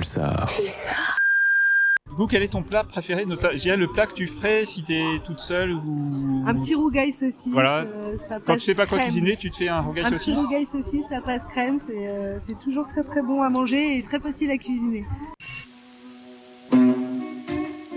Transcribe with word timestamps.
Pulsar. 0.00 0.50
Du 2.08 2.14
coup, 2.16 2.26
quel 2.26 2.42
est 2.42 2.48
ton 2.48 2.62
plat 2.62 2.84
préféré? 2.84 3.24
J'ai 3.54 3.76
le 3.76 3.86
plat 3.86 4.06
que 4.06 4.14
tu 4.14 4.26
ferais 4.26 4.64
si 4.64 4.82
t'es 4.82 5.02
toute 5.26 5.38
seule 5.40 5.72
ou... 5.72 6.44
Un 6.46 6.54
petit 6.54 6.74
rougail 6.74 7.12
saucisse. 7.12 7.52
Voilà. 7.52 7.82
euh, 7.84 8.16
ça 8.16 8.40
Quand 8.44 8.54
tu 8.54 8.60
sais 8.60 8.74
pas 8.74 8.86
quoi 8.86 8.96
crème. 8.98 9.10
cuisiner, 9.10 9.36
tu 9.36 9.50
te 9.50 9.56
fais 9.56 9.68
un 9.68 9.80
rougail 9.80 10.06
Un 10.06 10.10
petit 10.12 10.30
saucisse 10.32 10.44
rougail 10.46 10.66
saucisse, 10.66 11.06
ça 11.08 11.20
passe 11.20 11.44
crème. 11.46 11.78
C'est 11.78 12.08
euh, 12.08 12.38
c'est 12.40 12.58
toujours 12.58 12.88
très 12.88 13.04
très 13.04 13.22
bon 13.22 13.42
à 13.42 13.50
manger 13.50 13.98
et 13.98 14.02
très 14.02 14.18
facile 14.18 14.50
à 14.50 14.56
cuisiner. 14.56 15.04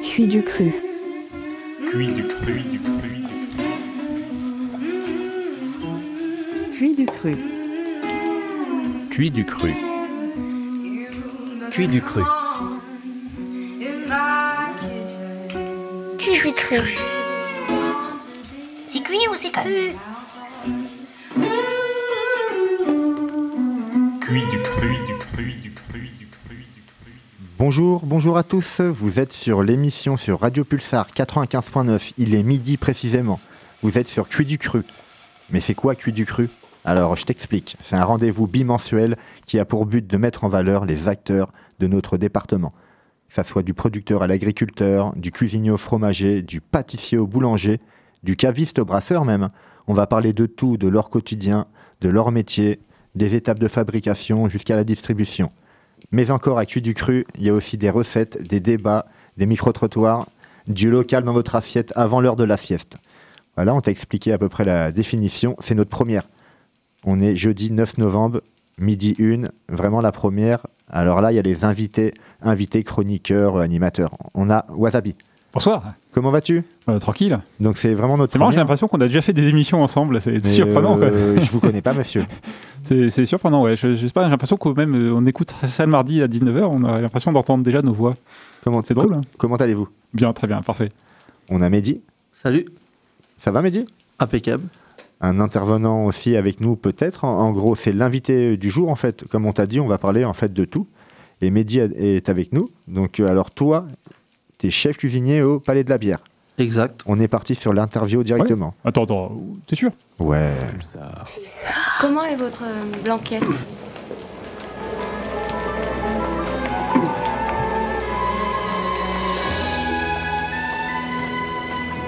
Cuit 0.03 0.27
du 0.27 0.43
cru. 0.43 0.71
Cuit 1.87 2.07
du 2.07 2.23
cru, 2.23 2.53
du 2.59 2.79
cru, 2.79 3.09
du 3.09 3.25
cru. 3.25 3.37
Cuit 6.75 6.95
du 6.95 7.05
cru. 7.05 7.37
Cuit 9.09 9.31
du 9.31 9.45
cru. 9.45 9.73
Cuit 11.73 11.87
du 11.87 12.03
cru. 12.03 12.21
Cuit 16.19 16.31
du 16.33 16.53
cru. 16.53 16.97
C'est 18.85 19.01
cuit 19.01 19.17
ou 19.31 19.33
c'est 19.33 19.49
cru? 19.49 19.95
Cuit 24.21 24.45
du 24.51 24.61
cru, 24.61 24.89
du 25.07 25.17
cru, 25.17 25.45
du 25.63 25.71
cru, 25.71 26.01
du 26.19 26.27
cru, 26.27 26.57
du 26.75 26.83
cru. 26.83 27.11
Bonjour, 27.57 28.05
bonjour 28.05 28.37
à 28.37 28.43
tous. 28.43 28.79
Vous 28.81 29.19
êtes 29.19 29.33
sur 29.33 29.63
l'émission 29.63 30.15
sur 30.15 30.41
Radio 30.41 30.63
Pulsar 30.63 31.07
95.9. 31.15 32.13
Il 32.19 32.35
est 32.35 32.43
midi 32.43 32.77
précisément. 32.77 33.39
Vous 33.81 33.97
êtes 33.97 34.07
sur 34.07 34.29
Cuit 34.29 34.45
du 34.45 34.59
Cru. 34.59 34.83
Mais 35.49 35.59
c'est 35.59 35.73
quoi 35.73 35.95
Cuit 35.95 36.13
du 36.13 36.27
Cru? 36.27 36.49
Alors, 36.85 37.15
je 37.15 37.25
t'explique. 37.25 37.77
C'est 37.81 37.95
un 37.95 38.03
rendez-vous 38.03 38.45
bimensuel 38.45 39.15
qui 39.47 39.57
a 39.57 39.65
pour 39.65 39.85
but 39.85 40.05
de 40.05 40.17
mettre 40.17 40.43
en 40.43 40.49
valeur 40.49 40.85
les 40.85 41.07
acteurs 41.07 41.51
de 41.79 41.87
notre 41.87 42.17
département. 42.17 42.73
Que 43.29 43.33
ça 43.35 43.43
soit 43.43 43.63
du 43.63 43.73
producteur 43.73 44.21
à 44.21 44.27
l'agriculteur, 44.27 45.13
du 45.15 45.31
cuisinier 45.31 45.71
au 45.71 45.77
fromager, 45.77 46.41
du 46.41 46.59
pâtissier 46.59 47.17
au 47.17 47.25
boulanger, 47.25 47.79
du 48.23 48.35
caviste 48.35 48.79
au 48.79 48.85
brasseur 48.85 49.23
même. 49.23 49.49
On 49.87 49.93
va 49.93 50.07
parler 50.07 50.33
de 50.33 50.45
tout, 50.45 50.77
de 50.77 50.87
leur 50.87 51.09
quotidien, 51.09 51.67
de 52.01 52.09
leur 52.09 52.31
métier, 52.31 52.79
des 53.15 53.35
étapes 53.35 53.59
de 53.59 53.67
fabrication 53.67 54.49
jusqu'à 54.49 54.75
la 54.75 54.83
distribution. 54.83 55.51
Mais 56.11 56.31
encore 56.31 56.57
à 56.57 56.65
Cuit 56.65 56.81
du 56.81 56.93
Cru, 56.93 57.25
il 57.37 57.43
y 57.43 57.49
a 57.49 57.53
aussi 57.53 57.77
des 57.77 57.89
recettes, 57.89 58.41
des 58.47 58.59
débats, 58.59 59.05
des 59.37 59.45
micro-trottoirs, 59.45 60.27
du 60.67 60.89
local 60.89 61.23
dans 61.23 61.33
votre 61.33 61.55
assiette 61.55 61.93
avant 61.95 62.21
l'heure 62.21 62.35
de 62.35 62.43
la 62.43 62.57
sieste. 62.57 62.97
Voilà, 63.55 63.73
on 63.73 63.81
t'a 63.81 63.91
expliqué 63.91 64.33
à 64.33 64.37
peu 64.37 64.49
près 64.49 64.65
la 64.65 64.91
définition. 64.91 65.55
C'est 65.59 65.75
notre 65.75 65.89
première. 65.89 66.23
On 67.03 67.19
est 67.19 67.35
jeudi 67.35 67.71
9 67.71 67.97
novembre, 67.97 68.41
midi 68.79 69.15
1, 69.19 69.49
vraiment 69.73 70.01
la 70.01 70.11
première. 70.11 70.65
Alors 70.89 71.21
là, 71.21 71.31
il 71.31 71.35
y 71.35 71.39
a 71.39 71.41
les 71.41 71.65
invités, 71.65 72.13
invités, 72.41 72.83
chroniqueurs, 72.83 73.57
animateurs. 73.57 74.11
On 74.35 74.49
a 74.49 74.65
Wasabi. 74.69 75.15
Bonsoir, 75.53 75.93
Comment 76.11 76.31
vas-tu? 76.31 76.63
Euh, 76.89 76.97
tranquille. 76.97 77.39
Donc 77.59 77.77
c'est 77.77 77.93
vraiment 77.93 78.17
notre 78.17 78.31
C'est 78.31 78.39
marrant, 78.39 78.49
j'ai 78.49 78.57
l'impression 78.57 78.87
qu'on 78.87 78.99
a 79.01 79.05
déjà 79.07 79.21
fait 79.21 79.33
des 79.33 79.47
émissions 79.49 79.83
ensemble, 79.83 80.19
c'est 80.19 80.43
Mais, 80.43 80.49
surprenant. 80.49 80.95
quoi. 80.95 81.05
euh, 81.05 81.39
je 81.39 81.51
vous 81.51 81.59
connais 81.59 81.81
pas, 81.81 81.93
monsieur. 81.93 82.23
C'est 82.85 83.09
c'est 83.09 83.23
surprenant, 83.25 83.61
ouais. 83.63 83.77
Je, 83.77 83.95
je 83.95 84.07
sais 84.07 84.11
pas, 84.11 84.23
j'ai 84.25 84.29
l'impression 84.29 84.57
qu'on 84.57 84.73
même 84.73 84.93
euh, 84.93 85.13
on 85.13 85.23
écoute 85.23 85.53
ça 85.65 85.85
le 85.85 85.91
mardi 85.91 86.21
à 86.21 86.27
19h, 86.27 86.63
on 86.69 86.83
a 86.83 86.99
l'impression 86.99 87.31
d'entendre 87.31 87.63
déjà 87.63 87.81
nos 87.81 87.93
voix. 87.93 88.13
Comment, 88.61 88.81
C'est 88.83 88.93
drôle, 88.93 89.13
hein. 89.13 89.21
Comment 89.37 89.55
allez-vous? 89.55 89.87
Bien, 90.13 90.33
très 90.33 90.47
bien, 90.47 90.59
parfait. 90.59 90.89
On 91.49 91.61
a 91.61 91.69
Mehdi. 91.69 92.01
Salut, 92.33 92.65
Ça 93.37 93.51
va, 93.51 93.61
Mehdi? 93.61 93.85
Impeccable. 94.19 94.63
Un 95.23 95.39
intervenant 95.39 96.05
aussi 96.05 96.35
avec 96.35 96.59
nous 96.59 96.75
peut-être. 96.75 97.23
En, 97.23 97.39
en 97.39 97.51
gros, 97.51 97.75
c'est 97.75 97.93
l'invité 97.93 98.57
du 98.57 98.69
jour 98.69 98.89
en 98.89 98.95
fait. 98.95 99.25
Comme 99.29 99.47
on 99.47 99.53
t'a 99.53 99.65
dit, 99.65 99.79
on 99.79 99.87
va 99.87 99.97
parler 99.97 100.25
en 100.25 100.33
fait 100.33 100.53
de 100.53 100.65
tout. 100.65 100.85
Et 101.41 101.49
Mehdi 101.49 101.79
est 101.79 102.29
avec 102.29 102.53
nous. 102.53 102.69
Donc 102.87 103.19
euh, 103.19 103.27
alors 103.27 103.49
toi, 103.49 103.85
t'es 104.59 104.69
chef 104.69 104.97
cuisinier 104.97 105.41
au 105.41 105.59
Palais 105.59 105.83
de 105.83 105.89
la 105.89 105.97
Bière. 105.97 106.19
Exact. 106.59 107.01
On 107.07 107.19
est 107.19 107.27
parti 107.27 107.55
sur 107.55 107.73
l'interview 107.73 108.23
directement. 108.23 108.75
Attends, 108.85 109.03
attends, 109.03 109.41
t'es 109.65 109.75
sûr? 109.75 109.91
Ouais. 110.19 110.53
Comment 111.99 112.23
est 112.25 112.35
votre 112.35 112.63
euh, 112.63 113.03
blanquette? 113.03 113.43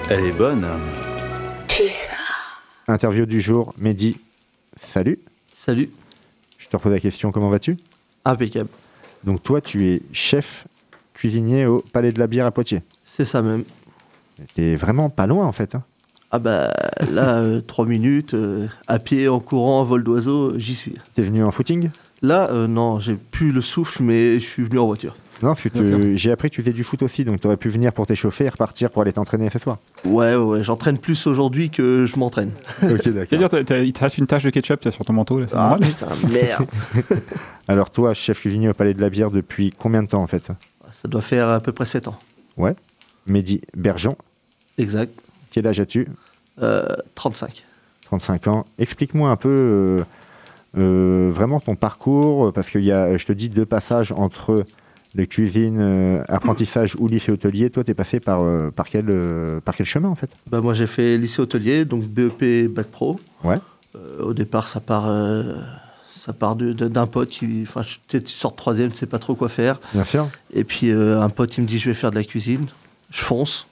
Elle 0.08 0.24
est 0.24 0.32
bonne. 0.32 0.64
Interview 2.88 3.26
du 3.26 3.40
jour, 3.40 3.74
Mehdi. 3.78 4.16
Salut. 4.76 5.18
Salut, 5.54 5.90
Je 6.58 6.68
te 6.68 6.76
repose 6.76 6.92
la 6.92 7.00
question, 7.00 7.32
comment 7.32 7.48
vas-tu? 7.48 7.76
Impeccable. 8.24 8.68
Donc 9.24 9.42
toi, 9.42 9.60
tu 9.60 9.86
es 9.88 10.02
chef 10.12 10.66
cuisinier 11.14 11.66
au 11.66 11.82
Palais 11.92 12.12
de 12.12 12.18
la 12.18 12.26
Bière 12.26 12.46
à 12.46 12.50
Poitiers. 12.52 12.82
C'est 13.04 13.24
ça 13.24 13.42
même. 13.42 13.64
T'es 14.54 14.76
vraiment 14.76 15.08
pas 15.10 15.26
loin 15.26 15.46
en 15.46 15.52
fait. 15.52 15.74
hein. 15.74 15.82
Ah 16.30 16.38
bah 16.38 16.72
là, 17.10 17.38
euh, 17.40 17.60
trois 17.60 17.86
minutes, 17.86 18.34
euh, 18.34 18.66
à 18.86 18.98
pied, 18.98 19.28
en 19.28 19.40
courant, 19.40 19.80
en 19.80 19.84
vol 19.84 20.04
d'oiseau, 20.04 20.58
j'y 20.58 20.74
suis. 20.74 20.94
T'es 21.14 21.22
venu 21.22 21.42
en 21.42 21.50
footing? 21.50 21.90
Là, 22.22 22.50
euh, 22.50 22.66
non, 22.66 23.00
j'ai 23.00 23.14
plus 23.14 23.50
le 23.52 23.60
souffle, 23.60 24.02
mais 24.02 24.34
je 24.38 24.44
suis 24.46 24.62
venu 24.64 24.78
en 24.78 24.86
voiture. 24.86 25.16
Non, 25.42 25.52
j'ai 26.14 26.30
appris 26.30 26.48
que 26.48 26.54
tu 26.54 26.62
faisais 26.62 26.72
du 26.72 26.82
foot 26.82 27.02
aussi, 27.02 27.24
donc 27.24 27.40
t'aurais 27.40 27.58
pu 27.58 27.68
venir 27.68 27.92
pour 27.92 28.06
t'échauffer 28.06 28.44
et 28.44 28.48
repartir 28.48 28.90
pour 28.90 29.02
aller 29.02 29.12
t'entraîner 29.12 29.50
ce 29.50 29.58
soir. 29.58 29.76
Ouais, 30.04 30.34
ouais, 30.34 30.36
ouais, 30.36 30.64
j'entraîne 30.64 30.96
plus 30.96 31.26
aujourd'hui 31.26 31.68
que 31.68 32.06
je 32.06 32.18
m'entraîne. 32.18 32.52
ok, 32.82 33.08
d'accord. 33.10 33.60
Il 33.70 33.92
te 33.92 34.00
reste 34.00 34.16
une 34.18 34.26
tache 34.26 34.44
de 34.44 34.50
ketchup 34.50 34.88
sur 34.90 35.04
ton 35.04 35.12
manteau, 35.12 35.38
là, 35.40 35.46
c'est 35.48 35.54
Ah 35.56 35.76
normal 35.78 35.90
putain, 35.90 36.06
merde. 36.28 36.66
Alors 37.68 37.90
toi, 37.90 38.14
chef 38.14 38.40
cuisinier 38.40 38.70
au 38.70 38.72
Palais 38.74 38.94
de 38.94 39.00
la 39.00 39.10
Bière 39.10 39.30
depuis 39.30 39.74
combien 39.78 40.02
de 40.02 40.08
temps 40.08 40.22
en 40.22 40.26
fait? 40.26 40.48
Ça 40.92 41.08
doit 41.08 41.20
faire 41.20 41.48
à 41.50 41.60
peu 41.60 41.72
près 41.72 41.84
7 41.86 42.08
ans. 42.08 42.18
Mehdi 43.26 43.60
Bergeon, 43.76 44.16
Exact. 44.78 45.12
quel 45.50 45.66
âge 45.66 45.80
as-tu? 45.80 46.06
Euh, 46.62 46.86
35. 47.16 47.64
35 48.04 48.46
ans. 48.46 48.64
Explique-moi 48.78 49.28
un 49.30 49.36
peu 49.36 49.48
euh, 49.48 50.04
euh, 50.78 51.30
vraiment 51.30 51.58
ton 51.60 51.74
parcours, 51.74 52.52
parce 52.52 52.70
qu'il 52.70 52.84
y 52.84 52.92
a, 52.92 53.18
je 53.18 53.26
te 53.26 53.32
dis, 53.32 53.48
deux 53.48 53.66
passages 53.66 54.12
entre 54.12 54.64
les 55.16 55.26
cuisines, 55.26 55.78
euh, 55.80 56.22
apprentissage 56.28 56.94
ou 56.98 57.08
lycée 57.08 57.32
hôtelier. 57.32 57.70
Toi, 57.70 57.82
tu 57.84 57.90
es 57.90 57.94
passé 57.94 58.20
par, 58.20 58.42
euh, 58.42 58.70
par, 58.70 58.88
quel, 58.88 59.06
euh, 59.08 59.60
par 59.60 59.74
quel 59.74 59.86
chemin 59.86 60.08
en 60.08 60.14
fait? 60.14 60.30
Bah 60.50 60.60
moi 60.60 60.74
j'ai 60.74 60.86
fait 60.86 61.16
lycée 61.16 61.40
hôtelier, 61.42 61.84
donc 61.84 62.04
BEP, 62.04 62.68
Bac 62.72 62.86
Pro. 62.86 63.18
Ouais. 63.42 63.56
Euh, 63.96 64.22
au 64.24 64.34
départ, 64.34 64.68
ça 64.68 64.80
part, 64.80 65.06
ça 66.14 66.32
part 66.32 66.56
de- 66.56 66.72
de- 66.72 66.88
d'un 66.88 67.06
pote 67.06 67.28
qui, 67.30 67.62
enfin, 67.62 67.82
tu 68.08 68.20
sors 68.26 68.50
de 68.52 68.56
troisième, 68.56 68.90
tu 68.90 68.98
sais 68.98 69.06
pas 69.06 69.18
trop 69.18 69.34
quoi 69.34 69.48
faire. 69.48 69.80
Bien 69.94 70.04
sûr. 70.04 70.28
Et 70.52 70.64
puis 70.64 70.90
un 70.92 71.28
pote, 71.30 71.56
il 71.56 71.62
me 71.62 71.66
dit 71.66 71.78
je 71.78 71.88
vais 71.90 71.94
faire 71.94 72.10
de 72.10 72.16
la 72.16 72.24
cuisine. 72.24 72.66
Je 73.10 73.20
fonce. 73.22 73.66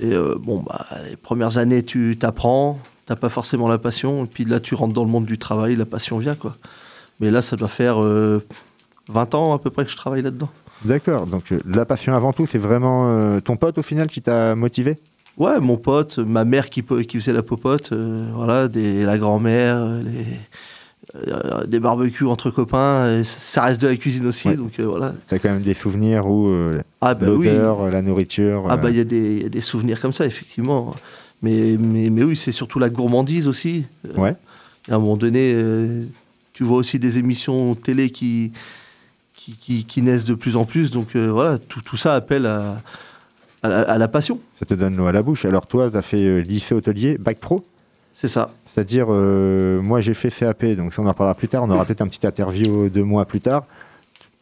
Et 0.00 0.10
bon, 0.40 0.60
bah, 0.66 0.86
les 1.08 1.14
premières 1.16 1.58
années, 1.58 1.84
tu 1.84 2.16
t'apprends, 2.18 2.80
t'as 3.06 3.14
pas 3.14 3.28
forcément 3.28 3.68
la 3.68 3.78
passion. 3.78 4.24
Et 4.24 4.26
puis 4.26 4.44
là, 4.44 4.58
tu 4.58 4.74
rentres 4.74 4.94
dans 4.94 5.04
le 5.04 5.10
monde 5.10 5.26
du 5.26 5.38
travail, 5.38 5.76
la 5.76 5.84
passion 5.84 6.18
vient, 6.18 6.34
quoi. 6.34 6.54
Mais 7.20 7.30
là, 7.30 7.42
ça 7.42 7.54
doit 7.54 7.68
faire 7.68 8.02
euh, 8.02 8.42
20 9.08 9.34
ans 9.34 9.54
à 9.54 9.58
peu 9.60 9.70
près 9.70 9.84
que 9.84 9.90
je 9.92 9.96
travaille 9.96 10.22
là-dedans. 10.22 10.48
D'accord. 10.84 11.26
Donc 11.26 11.52
euh, 11.52 11.58
la 11.66 11.84
passion 11.84 12.14
avant 12.14 12.32
tout, 12.32 12.46
c'est 12.46 12.58
vraiment 12.58 13.10
euh, 13.10 13.40
ton 13.40 13.56
pote 13.56 13.78
au 13.78 13.82
final 13.82 14.06
qui 14.08 14.20
t'a 14.22 14.54
motivé? 14.54 14.96
Ouais, 15.36 15.58
mon 15.60 15.76
pote, 15.76 16.18
ma 16.18 16.44
mère 16.44 16.70
qui, 16.70 16.82
faisait 16.82 17.32
la 17.32 17.42
popote, 17.42 17.90
euh, 17.92 18.24
voilà, 18.34 18.68
des, 18.68 19.02
la 19.04 19.18
grand-mère, 19.18 19.84
les, 20.04 21.66
des 21.66 21.80
barbecues 21.80 22.26
entre 22.26 22.50
copains, 22.50 23.20
et 23.20 23.24
ça 23.24 23.62
reste 23.62 23.80
de 23.80 23.88
la 23.88 23.96
cuisine 23.96 24.26
aussi, 24.26 24.48
Ouais. 24.48 24.56
donc 24.56 24.78
voilà. 24.78 25.12
T'as 25.28 25.38
quand 25.40 25.50
même 25.50 25.62
des 25.62 25.74
souvenirs 25.74 26.26
où 26.28 26.48
Ah 27.00 27.14
bah 27.14 27.26
oui, 27.30 27.46
l'odeur, 27.46 27.90
la 27.90 28.00
nourriture. 28.00 28.66
ah 28.70 28.76
bah 28.76 28.90
il 28.90 28.96
y, 28.96 29.00
a 29.00 29.04
des- 29.04 29.36
il 29.38 29.42
y 29.42 29.46
a 29.46 29.48
des 29.48 29.60
souvenirs 29.60 30.00
comme 30.00 30.12
ça, 30.12 30.24
effectivement. 30.24 30.94
Mais, 31.42 31.76
mais, 31.80 32.10
mais 32.10 32.22
oui, 32.22 32.36
c'est 32.36 32.52
surtout 32.52 32.78
la 32.78 32.88
gourmandise 32.88 33.48
aussi. 33.48 33.84
Ouais. 34.16 34.34
à 34.88 34.94
un 34.94 34.98
moment 34.98 35.16
donné, 35.16 35.54
tu 36.52 36.62
vois 36.62 36.76
aussi 36.78 36.98
des 37.00 37.18
émissions 37.18 37.74
télé 37.74 38.10
qui, 38.10 38.52
qui, 39.44 39.56
qui, 39.56 39.84
qui 39.84 40.00
naissent 40.02 40.24
de 40.24 40.34
plus 40.34 40.56
en 40.56 40.64
plus, 40.64 40.90
donc 40.90 41.16
euh, 41.16 41.26
voilà, 41.30 41.58
tout, 41.58 41.82
tout 41.82 41.96
ça 41.98 42.14
appelle 42.14 42.46
à, 42.46 42.80
à 43.62 43.68
la- 43.68 43.80
à 43.82 43.98
la 43.98 44.08
passion, 44.08 44.40
Ça 44.58 44.64
te 44.64 44.72
donne 44.74 44.96
l'eau 44.96 45.06
à 45.06 45.12
la 45.12 45.22
bouche. 45.22 45.44
Alors 45.44 45.66
toi, 45.66 45.90
tu 45.90 45.96
as 45.96 46.02
fait 46.02 46.22
euh, 46.24 46.40
lycée 46.40 46.74
hôtelier, 46.74 47.18
bac 47.18 47.38
pro? 47.38 47.62
C'est 48.14 48.28
ça. 48.28 48.50
C'est-à-dire, 48.72 49.06
euh, 49.10 49.82
moi 49.82 50.00
j'ai 50.00 50.14
fait 50.14 50.30
CAP, 50.30 50.64
donc 50.76 50.94
ça 50.94 51.02
on 51.02 51.06
en 51.06 51.10
reparlera 51.10 51.34
plus 51.34 51.48
tard, 51.48 51.62
on 51.64 51.70
aura 51.70 51.84
peut-être 51.86 52.00
un 52.00 52.06
petit 52.08 52.26
interview 52.26 52.88
deux 52.88 53.04
mois 53.04 53.24
plus 53.26 53.40
tard. 53.40 53.64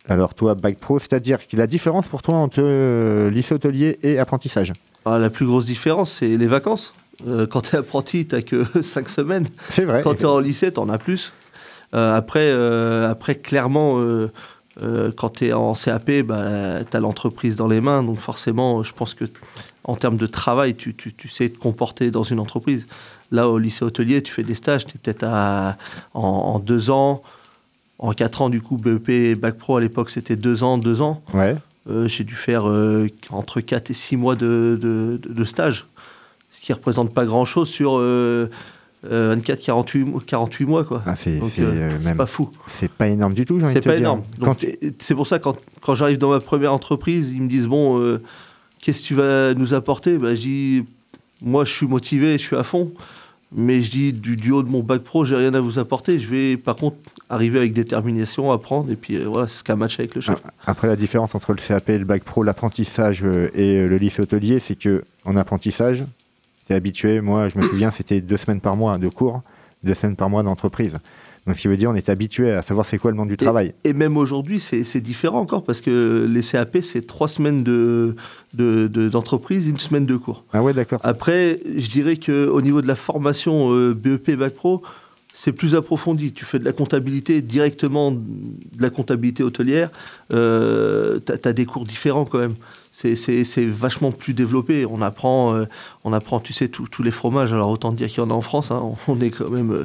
Alors 0.09 0.35
toi, 0.35 0.55
bac 0.55 0.79
pro, 0.79 0.99
c'est-à-dire 0.99 1.39
que 1.49 1.57
la 1.57 1.67
différence 1.67 2.07
pour 2.09 2.23
toi 2.23 2.35
entre 2.37 2.61
euh, 2.61 3.29
lycée 3.31 3.55
hôtelier 3.55 3.99
et 4.03 4.19
apprentissage? 4.19 4.73
Ah, 5.05 5.19
la 5.19 5.31
plus 5.31 5.47
grosse 5.47 5.65
différence, 5.67 6.13
c'est 6.13 6.37
les 6.37 6.47
vacances. 6.47 6.93
Euh, 7.29 7.47
quand 7.47 7.61
tu 7.63 7.75
es 7.77 7.79
apprenti, 7.79 8.27
tu 8.27 8.41
que 8.43 8.65
5 8.83 9.09
semaines. 9.09 9.47
C'est 9.69 9.85
vrai. 9.85 10.03
Quand 10.03 10.15
tu 10.15 10.23
es 10.23 10.27
en 10.27 10.39
lycée, 10.39 10.73
tu 10.73 10.79
en 10.81 10.89
as 10.89 10.99
plus. 10.99 11.33
Euh, 11.95 12.17
après, 12.17 12.51
après, 13.11 13.35
clairement, 13.35 13.97
euh, 14.81 15.11
quand 15.17 15.31
tu 15.39 15.47
es 15.49 15.53
en 15.53 15.75
CAP, 15.75 16.23
bah, 16.23 16.83
tu 16.89 16.97
as 16.97 17.01
l'entreprise 17.01 17.57
dans 17.57 17.67
les 17.69 17.81
mains. 17.81 18.03
Donc 18.03 18.19
forcément, 18.19 18.83
je 18.83 18.93
pense 18.93 19.15
que 19.15 19.25
en 19.85 19.97
termes 19.97 20.17
de 20.17 20.27
travail, 20.27 20.75
tu, 20.75 20.95
tu, 20.95 21.13
tu 21.13 21.29
sais 21.29 21.49
te 21.51 21.59
comporter 21.59 22.11
dans 22.11 22.23
une 22.23 22.39
entreprise. 22.39 22.87
Là, 23.33 23.49
au 23.49 23.59
lycée 23.59 23.85
hôtelier, 23.85 24.23
tu 24.23 24.33
fais 24.33 24.43
des 24.45 24.55
stages, 24.55 24.85
tu 24.87 24.97
es 24.97 25.01
peut-être 25.03 25.25
en, 25.25 26.21
en 26.23 26.59
deux 26.59 26.91
ans. 26.91 27.21
En 27.99 28.13
4 28.13 28.43
ans, 28.43 28.49
du 28.51 28.61
coup, 28.61 28.77
BEP 28.79 29.09
et 29.11 29.35
Bac 29.37 29.57
Pro, 29.57 29.77
à 29.77 29.81
l'époque, 29.81 30.11
c'était 30.11 30.35
2 30.37 30.65
ans, 30.65 30.77
2 30.79 31.03
ans. 31.03 31.23
Ouais. 31.35 31.57
Euh, 31.91 32.09
j'ai 32.09 32.25
dû 32.25 32.35
faire 32.35 32.69
euh, 32.69 33.09
entre 33.31 33.61
4 33.61 33.91
et 33.91 33.95
6 33.95 34.17
mois 34.17 34.35
de, 34.37 34.79
de, 34.81 35.21
de- 35.25 35.45
stage, 35.45 35.87
ce 36.53 36.61
qui 36.61 36.73
représente 36.73 37.13
pas 37.15 37.25
grand-chose 37.25 37.69
sur 37.69 37.97
euh, 39.05 39.31
euh, 39.33 39.35
24, 39.35 39.61
48, 39.61 40.05
mois- 40.05 40.23
48 40.27 40.65
mois. 40.65 40.85
Quoi. 40.85 41.03
Ah, 41.07 41.17
c'est 41.17 41.41
c'est, 41.45 41.63
euh, 41.63 41.71
euh, 41.73 41.91
c'est 42.03 42.17
pas 42.17 42.27
fou. 42.27 42.49
c'est 42.67 42.91
pas 42.91 43.09
énorme 43.09 43.35
du 43.35 43.45
tout, 43.45 43.59
j'ai 43.59 43.65
envie 43.65 43.75
C'est 43.75 43.81
de 43.81 43.85
te 43.85 43.89
pas 43.89 43.97
dire. 43.97 44.03
énorme. 44.03 44.23
Donc, 44.39 44.59
tu- 44.59 44.67
et- 44.67 44.93
C'est 45.01 45.15
pour 45.15 45.27
ça, 45.27 45.39
quand, 45.39 45.57
quand 45.81 45.95
j'arrive 45.95 46.19
dans 46.19 46.31
ma 46.31 46.41
première 46.41 46.73
entreprise, 46.73 47.33
ils 47.35 47.43
me 47.43 47.49
disent 47.49 47.67
Bon, 47.67 48.01
euh, 48.01 48.21
qu'est-ce 48.81 49.03
que 49.03 49.07
tu 49.09 49.15
vas 49.15 49.55
nous 49.55 49.75
apporter? 49.75 50.19
Bah, 50.19 50.35
Je 50.35 50.41
dis 50.41 50.85
Moi, 51.43 51.65
je 51.65 51.73
suis 51.73 51.87
motivé, 51.87 52.33
je 52.39 52.43
suis 52.43 52.57
à 52.57 52.63
fond. 52.63 52.93
Mais 53.55 53.81
je 53.83 53.91
dis 53.91 54.13
Du, 54.13 54.37
du 54.37 54.51
haut 54.53 54.63
de 54.63 54.69
mon 54.71 54.81
bac 54.81 55.03
pro, 55.03 55.25
j'ai 55.25 55.37
rien 55.37 55.53
à 55.55 55.61
vous 55.61 55.79
apporter. 55.79 56.19
Je 56.21 56.29
vais, 56.29 56.57
par 56.57 56.77
contre, 56.77 56.97
arriver 57.29 57.59
avec 57.59 57.73
détermination, 57.73 58.51
apprendre. 58.53 58.91
Et 58.91 58.97
puis, 58.97 59.17
euh, 59.17 59.25
voilà, 59.27 59.49
c'est 59.49 59.59
ce 59.59 59.65
qu'a 59.65 59.77
matché 59.77 60.03
avec 60.05 60.15
le 60.15 60.21
chef. 60.21 60.37
Après, 60.65 60.87
la 60.89 60.97
différence 60.97 61.35
entre 61.35 61.53
le 61.53 61.59
CAP 61.59 61.91
et 61.91 61.99
le 61.99 62.05
bac 62.05 62.23
pro, 62.25 62.43
l'apprentissage 62.45 63.25
et 63.55 63.87
le 63.87 63.97
lycée 63.99 64.23
hôtelier, 64.23 64.59
c'est 64.61 64.77
que 64.79 65.03
en 65.25 65.37
apprentissage, 65.37 66.05
tu 66.67 66.73
es 66.73 66.77
habitué. 66.77 67.21
Moi, 67.21 67.49
je 67.49 67.59
me 67.59 67.67
souviens, 67.67 67.91
c'était 67.91 68.21
deux 68.21 68.37
semaines 68.37 68.61
par 68.61 68.77
mois 68.77 68.99
de 68.99 69.09
cours, 69.09 69.43
deux 69.85 69.95
semaines 69.95 70.17
par 70.17 70.31
mois 70.31 70.43
d'entreprise. 70.43 70.99
Donc, 71.47 71.57
ce 71.57 71.61
qui 71.63 71.67
veut 71.69 71.77
dire, 71.77 71.91
on 71.91 71.95
est 71.97 72.09
habitué 72.09 72.53
à 72.53 72.63
savoir 72.63 72.87
c'est 72.87 72.99
quoi 72.99 73.11
le 73.11 73.17
monde 73.17 73.29
du 73.29 73.37
travail. 73.37 73.75
Et 73.83 73.93
même 73.93 74.17
aujourd'hui, 74.17 74.61
c'est 74.61 75.01
différent 75.01 75.41
encore 75.41 75.65
parce 75.65 75.81
que 75.81 76.25
les 76.31 76.41
CAP, 76.43 76.79
c'est 76.83 77.05
trois 77.05 77.27
semaines 77.27 77.65
de- 77.65 78.15
de- 78.55 78.87
de- 78.87 79.09
d'entreprise, 79.09 79.67
une 79.67 79.79
semaine 79.81 80.07
de 80.07 80.15
cours. 80.17 80.45
Ah 80.53 80.63
ouais, 80.63 80.73
d'accord. 80.73 81.01
Après, 81.03 81.59
je 81.77 81.89
dirais 81.89 82.17
qu'au 82.17 82.61
niveau 82.63 82.81
de 82.81 82.87
la 82.87 82.95
formation 82.95 83.73
euh, 83.75 83.93
BEP 83.93 84.37
Bac 84.37 84.55
Pro, 84.55 84.83
c'est 85.35 85.51
plus 85.53 85.75
approfondi. 85.75 86.33
Tu 86.33 86.45
fais 86.45 86.61
de 86.61 86.65
la 86.65 86.73
comptabilité 86.73 87.43
directement, 87.43 88.13
de 88.13 88.21
la 88.79 88.91
comptabilité 88.91 89.43
hôtelière. 89.43 89.91
Euh, 90.33 91.19
tu 91.27 91.33
as, 91.49 91.53
des 91.53 91.65
cours 91.65 91.85
différents 91.85 92.25
quand 92.25 92.39
même. 92.39 92.55
C'est- 92.93 93.65
vachement 93.67 94.13
plus 94.13 94.35
développé. 94.35 94.85
On 94.87 95.01
apprend, 95.01 95.55
euh, 95.55 95.65
on 96.05 96.13
apprend 96.13 96.41
tu 96.41 96.53
sais, 96.53 96.69
tous 96.69 97.03
les 97.03 97.11
fromages. 97.11 97.53
Alors 97.53 97.71
autant 97.71 97.91
dire 97.93 98.09
qu'il 98.09 98.19
y 98.19 98.21
en 98.21 98.31
a 98.31 98.35
en 98.35 98.43
France. 98.43 98.71
hein. 98.71 98.83
On 99.09 99.19
est 99.21 99.31
quand 99.31 99.49
même, 99.51 99.71
euh, 99.73 99.85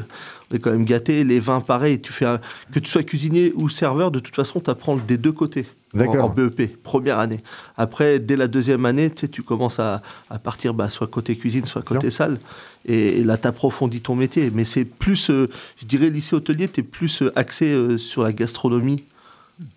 on 0.51 0.55
est 0.55 0.59
quand 0.59 0.71
même 0.71 0.83
gâtés. 0.85 1.23
Les 1.23 1.39
vins, 1.39 1.61
pareil. 1.61 2.01
Tu 2.01 2.11
fais 2.11 2.25
un- 2.25 2.41
que 2.73 2.79
tu 2.79 2.89
sois 2.89 3.03
cuisinier 3.03 3.53
ou 3.55 3.69
serveur, 3.69 4.11
de 4.11 4.19
toute 4.19 4.35
façon, 4.35 4.59
tu 4.59 4.69
apprends 4.69 4.97
des 4.97 5.17
deux 5.17 5.31
côtés. 5.31 5.65
En, 5.95 5.99
D'accord. 5.99 6.25
en 6.25 6.29
BEP, 6.29 6.67
première 6.83 7.17
année. 7.17 7.39
Après, 7.77 8.19
dès 8.19 8.35
la 8.35 8.49
deuxième 8.49 8.85
année, 8.85 9.09
tu 9.09 9.21
sais, 9.21 9.27
tu 9.29 9.41
commences 9.41 9.79
à, 9.79 10.01
à 10.29 10.37
partir 10.37 10.73
bah, 10.73 10.89
soit 10.89 11.07
côté 11.07 11.33
cuisine, 11.37 11.65
soit 11.65 11.81
côté 11.81 12.11
salle. 12.11 12.39
Et, 12.85 13.19
et 13.19 13.23
là, 13.23 13.37
tu 13.37 13.47
approfondis 13.47 14.01
ton 14.01 14.13
métier. 14.13 14.51
Mais 14.53 14.65
c'est 14.65 14.83
plus, 14.83 15.29
euh, 15.29 15.47
je 15.81 15.85
dirais, 15.85 16.09
lycée 16.09 16.35
hôtelier, 16.35 16.67
tu 16.67 16.81
es 16.81 16.83
plus 16.83 17.21
euh, 17.21 17.31
axé 17.37 17.97
sur 17.97 18.21
la 18.23 18.33
gastronomie 18.33 19.05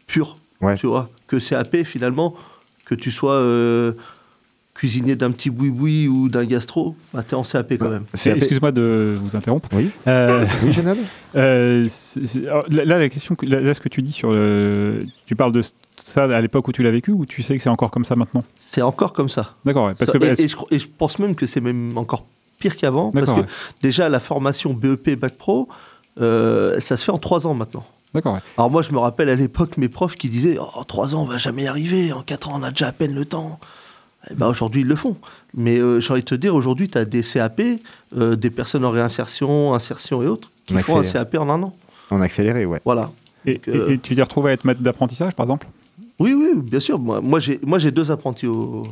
pure. 0.09 0.37
Ouais. 0.61 0.76
Tu 0.76 0.88
vois, 0.88 1.09
que 1.29 1.37
CAP, 1.38 1.85
finalement, 1.85 2.35
que 2.91 2.95
tu 2.97 3.13
sois 3.13 3.35
euh, 3.41 3.93
cuisinier 4.75 5.15
d'un 5.15 5.31
petit 5.31 5.49
boui-boui 5.51 6.09
ou 6.09 6.29
d'un 6.29 6.45
gastro, 6.45 6.97
bah, 7.15 7.23
tu 7.23 7.31
es 7.31 7.35
en 7.35 7.43
CAP 7.45 7.75
quand 7.79 7.89
même. 7.91 8.05
CAP. 8.21 8.37
Excuse-moi 8.39 8.73
de 8.73 9.17
vous 9.23 9.37
interrompre. 9.37 9.69
Oui. 9.73 9.91
Euh, 10.09 10.45
Oui, 10.65 10.73
Genève 10.73 10.99
euh, 11.37 11.89
là, 12.69 12.99
la 12.99 13.09
question, 13.09 13.35
que- 13.37 13.47
là, 13.47 13.61
là, 13.61 13.75
ce 13.75 13.81
que 13.81 13.89
tu 13.89 14.03
dis 14.03 14.11
sur 14.13 14.33
le, 14.33 14.99
tu 15.27 15.37
parles 15.37 15.53
de 15.53 15.63
ça 16.05 16.25
à 16.25 16.41
l'époque 16.41 16.67
où 16.67 16.73
tu 16.73 16.83
l'as 16.83 16.91
vécu 16.91 17.13
ou 17.13 17.27
tu 17.27 17.43
sais 17.43 17.57
que 17.57 17.63
c'est 17.63 17.69
encore 17.69 17.91
comme 17.93 18.05
ça 18.05 18.17
maintenant? 18.17 18.43
C'est 18.59 18.83
encore 18.83 19.13
comme 19.13 19.29
ça. 19.29 19.55
D'accord, 19.65 19.87
ouais, 19.87 19.95
parce 19.95 20.11
Ça- 20.11 20.19
que 20.19 20.25
bah, 20.25 20.33
et, 20.37 20.43
et 20.43 20.49
je, 20.49 20.57
cro- 20.57 20.67
et 20.73 20.79
je 20.79 20.87
pense 20.99 21.19
même 21.21 21.35
que 21.37 21.47
c'est 21.47 21.61
même 21.61 21.97
encore 21.97 22.25
pire 22.59 22.77
qu'avant, 22.77 23.13
parce 23.13 23.27
D'accord, 23.27 23.45
que 23.47 23.51
déjà 23.83 24.09
la 24.09 24.19
formation 24.21 24.73
BEP 24.75 25.19
Bac 25.21 25.37
Pro, 25.37 25.69
euh, 26.21 26.81
ça 26.81 26.97
se 26.97 27.05
fait 27.05 27.13
en 27.13 27.19
trois 27.19 27.47
ans 27.47 27.55
maintenant. 27.55 27.85
D'accord, 28.15 28.35
ouais. 28.35 28.41
Alors 28.57 28.71
moi 28.71 28.83
je 28.83 28.93
me 28.93 28.99
rappelle 28.99 29.29
à 29.29 29.35
l'époque 29.35 29.77
mes 29.77 29.89
profs 29.89 30.15
qui 30.15 30.29
disaient 30.29 30.59
oh, 30.61 30.85
trois 30.85 31.15
ans 31.15 31.23
on 31.23 31.27
va 31.27 31.39
jamais 31.39 31.65
y 31.65 31.67
arriver, 31.67 32.12
en 32.12 32.23
quatre 32.23 32.49
ans 32.49 32.55
on 32.59 32.62
a 32.62 32.71
déjà 32.71 32.89
à 32.89 32.93
peine 32.93 33.15
le 33.15 33.25
temps. 33.25 33.59
Eh 34.31 34.35
ben, 34.35 34.49
aujourd'hui 34.49 34.83
ils 34.83 34.87
le 34.87 34.97
font. 34.97 35.17
Mais 35.55 35.79
euh, 35.79 35.99
j'ai 36.01 36.12
envie 36.12 36.21
de 36.21 36.27
te 36.27 36.35
dire 36.35 36.55
aujourd'hui 36.55 36.89
tu 36.89 36.99
as 36.99 37.05
des 37.07 37.23
CAP, 37.23 37.62
euh, 38.17 38.37
des 38.37 38.51
personnes 38.51 38.85
en 38.85 38.91
réinsertion, 38.91 39.73
insertion 39.75 40.23
et 40.23 40.27
autres, 40.27 40.49
qui 40.67 40.77
En 40.77 40.81
font 40.81 40.99
un. 41.01 41.03
CAP 41.03 41.35
en 41.37 41.49
un 41.49 41.62
an. 41.62 41.73
En 42.11 42.21
accéléré, 42.21 42.67
ouais. 42.67 42.81
Voilà. 42.85 43.11
Et, 43.47 43.55
Donc, 43.55 43.69
euh, 43.69 43.89
et- 43.89 43.93
et 43.95 43.99
tu 43.99 44.15
t'es 44.15 44.23
retrouvé 44.23 44.51
à 44.51 44.53
être 44.53 44.65
maître 44.67 44.83
d'apprentissage, 44.83 45.35
par 45.35 45.45
exemple? 45.45 45.67
Oui 46.19 46.35
oui 46.35 46.51
bien 46.57 46.81
sûr. 46.81 46.99
Moi, 46.99 47.21
moi 47.23 47.41
j'ai 47.41 47.59
moi 47.65 47.79
j'ai 47.79 47.91
deux 47.93 48.11
apprentis 48.11 48.47
au, 48.47 48.83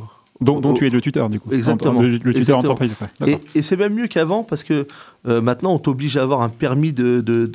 dont, 0.41 0.59
dont 0.59 0.71
au- 0.71 0.73
tu 0.73 0.87
es 0.87 0.89
le 0.89 0.99
tuteur, 1.01 1.29
du 1.29 1.39
coup. 1.39 1.51
Exactement. 1.51 2.01
Le, 2.01 2.07
le 2.09 2.17
tuteur 2.19 2.35
Exactement. 2.57 2.71
entreprise. 2.73 2.93
ouais. 3.21 3.39
Et, 3.53 3.61
c'est 3.61 3.75
même 3.77 3.93
mieux 3.93 4.07
qu'avant 4.07 4.41
parce 4.43 4.63
que 4.63 4.87
euh, 5.27 5.41
maintenant 5.41 5.73
on 5.73 5.77
t'oblige 5.79 6.17
à 6.17 6.23
avoir 6.23 6.41
un 6.41 6.49
permis 6.49 6.91
de- 6.91 7.21
de- 7.21 7.45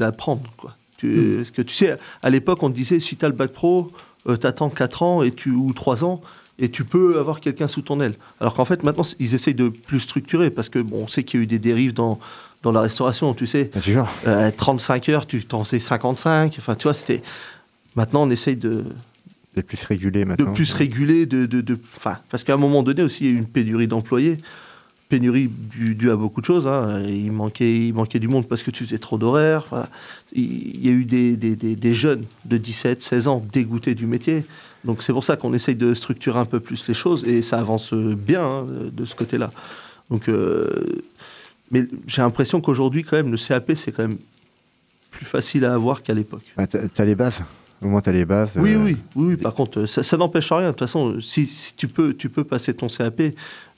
Tu. 1.04 1.32
Parce 1.36 1.50
que 1.50 1.62
tu 1.62 1.74
sais, 1.74 1.96
à 2.22 2.30
l'époque 2.30 2.62
on 2.62 2.70
te 2.70 2.74
disait 2.76 3.00
si 3.00 3.16
tu 3.16 3.24
as 3.24 3.28
le 3.28 3.34
bac 3.34 3.52
pro, 3.52 3.86
euh, 4.28 4.36
t'attends 4.36 4.70
4 4.70 5.02
ans 5.02 5.22
et 5.22 5.30
tu, 5.32 5.50
ou 5.50 5.72
3 5.72 6.04
ans 6.04 6.20
et 6.58 6.70
tu 6.70 6.84
peux 6.84 7.18
avoir 7.18 7.40
quelqu'un 7.40 7.66
sous 7.68 7.82
ton 7.82 8.00
aile. 8.00 8.14
Alors 8.40 8.54
qu'en 8.54 8.64
fait 8.64 8.82
maintenant 8.84 9.02
ils 9.18 9.34
essayent 9.34 9.54
de 9.54 9.68
plus 9.68 10.00
structurer 10.00 10.50
parce 10.50 10.68
que 10.68 10.78
bon, 10.78 11.02
on 11.04 11.08
sait 11.08 11.22
qu'il 11.24 11.40
y 11.40 11.42
a 11.42 11.44
eu 11.44 11.46
des 11.46 11.58
dérives 11.58 11.92
dans, 11.94 12.18
dans 12.62 12.70
la 12.72 12.80
restauration, 12.80 13.34
tu 13.34 13.46
sais. 13.46 13.70
Ah, 13.74 13.80
tu 13.80 13.90
jures 13.92 14.08
Euh, 14.26 14.50
35 14.56 15.08
heures, 15.10 15.26
tu 15.26 15.44
t'en 15.44 15.64
faisais 15.64 15.80
55. 15.80 16.54
Enfin, 16.58 16.74
tu 16.76 16.84
vois, 16.84 16.94
c'était. 16.94 17.22
Maintenant, 17.96 18.22
on 18.22 18.30
essaye 18.30 18.56
de, 18.56 18.84
plus 19.66 19.84
régulé 19.84 20.20
de 20.20 20.28
maintenant. 20.28 20.52
plus 20.52 20.72
réguler, 20.72 21.26
de, 21.26 21.46
de, 21.46 21.60
de- 21.60 21.78
enfin, 21.96 22.18
parce 22.30 22.42
qu'à 22.42 22.54
un 22.54 22.56
moment 22.56 22.82
donné 22.82 23.02
aussi, 23.02 23.24
il 23.24 23.30
y 23.30 23.32
a 23.32 23.34
eu 23.34 23.38
une 23.38 23.46
pénurie 23.46 23.86
d'employés. 23.86 24.38
Pénurie 25.08 25.48
due, 25.48 26.10
à 26.10 26.16
beaucoup 26.16 26.40
de 26.40 26.46
choses. 26.46 26.66
hein. 26.66 27.02
Il, 27.06 27.30
manquait, 27.30 27.86
il 27.88 27.92
manquait 27.94 28.18
du 28.18 28.26
monde 28.28 28.48
parce 28.48 28.62
que 28.62 28.70
tu 28.70 28.84
faisais 28.84 28.98
trop 28.98 29.18
d'horaires. 29.18 29.86
Il 30.32 30.84
y 30.84 30.88
a 30.88 30.92
eu 30.92 31.04
des, 31.04 31.36
des- 31.36 31.56
des- 31.56 31.76
des 31.76 31.94
jeunes 31.94 32.24
de 32.46 32.56
17, 32.56 33.02
16 33.02 33.28
ans 33.28 33.42
dégoûtés 33.52 33.94
du 33.94 34.06
métier. 34.06 34.42
Donc 34.84 35.02
c'est 35.02 35.12
pour 35.12 35.24
ça 35.24 35.36
qu'on 35.36 35.52
essaye 35.54 35.76
de 35.76 35.94
structurer 35.94 36.38
un 36.38 36.44
peu 36.46 36.58
plus 36.60 36.86
les 36.88 36.94
choses 36.94 37.24
et 37.24 37.42
ça 37.42 37.58
avance 37.58 37.92
bien 37.94 38.44
hein, 38.44 38.66
de 38.92 39.04
ce 39.04 39.14
côté-là. 39.14 39.50
Donc, 40.10 40.28
euh, 40.28 40.68
mais 41.70 41.84
j'ai 42.06 42.22
l'impression 42.22 42.60
qu'aujourd'hui, 42.60 43.04
quand 43.04 43.16
même, 43.16 43.30
le 43.30 43.36
CAP, 43.38 43.72
c'est 43.76 43.92
quand 43.92 44.06
même 44.08 44.18
plus 45.10 45.24
facile 45.24 45.64
à 45.64 45.74
avoir 45.74 46.02
qu'à 46.02 46.12
l'époque. 46.14 46.42
Ah, 46.56 46.66
t'as 46.66 46.88
t'as 46.88 47.04
les 47.04 47.14
bases 47.14 47.40
Au 47.82 47.86
moins, 47.88 48.00
t'as 48.00 48.12
les 48.12 48.24
bases. 48.24 48.50
Oui, 48.56 48.74
euh, 48.74 48.82
oui, 48.84 48.96
oui, 49.16 49.24
oui. 49.28 49.36
Par 49.36 49.54
contre, 49.54 49.86
ça, 49.86 50.02
ça 50.02 50.16
n'empêche 50.16 50.50
rien. 50.52 50.66
De 50.68 50.72
toute 50.72 50.80
façon, 50.80 51.18
si, 51.20 51.46
si 51.46 51.74
tu, 51.74 51.88
peux, 51.88 52.12
tu 52.14 52.28
peux 52.28 52.44
passer 52.44 52.74
ton 52.74 52.88
CAP, 52.88 53.22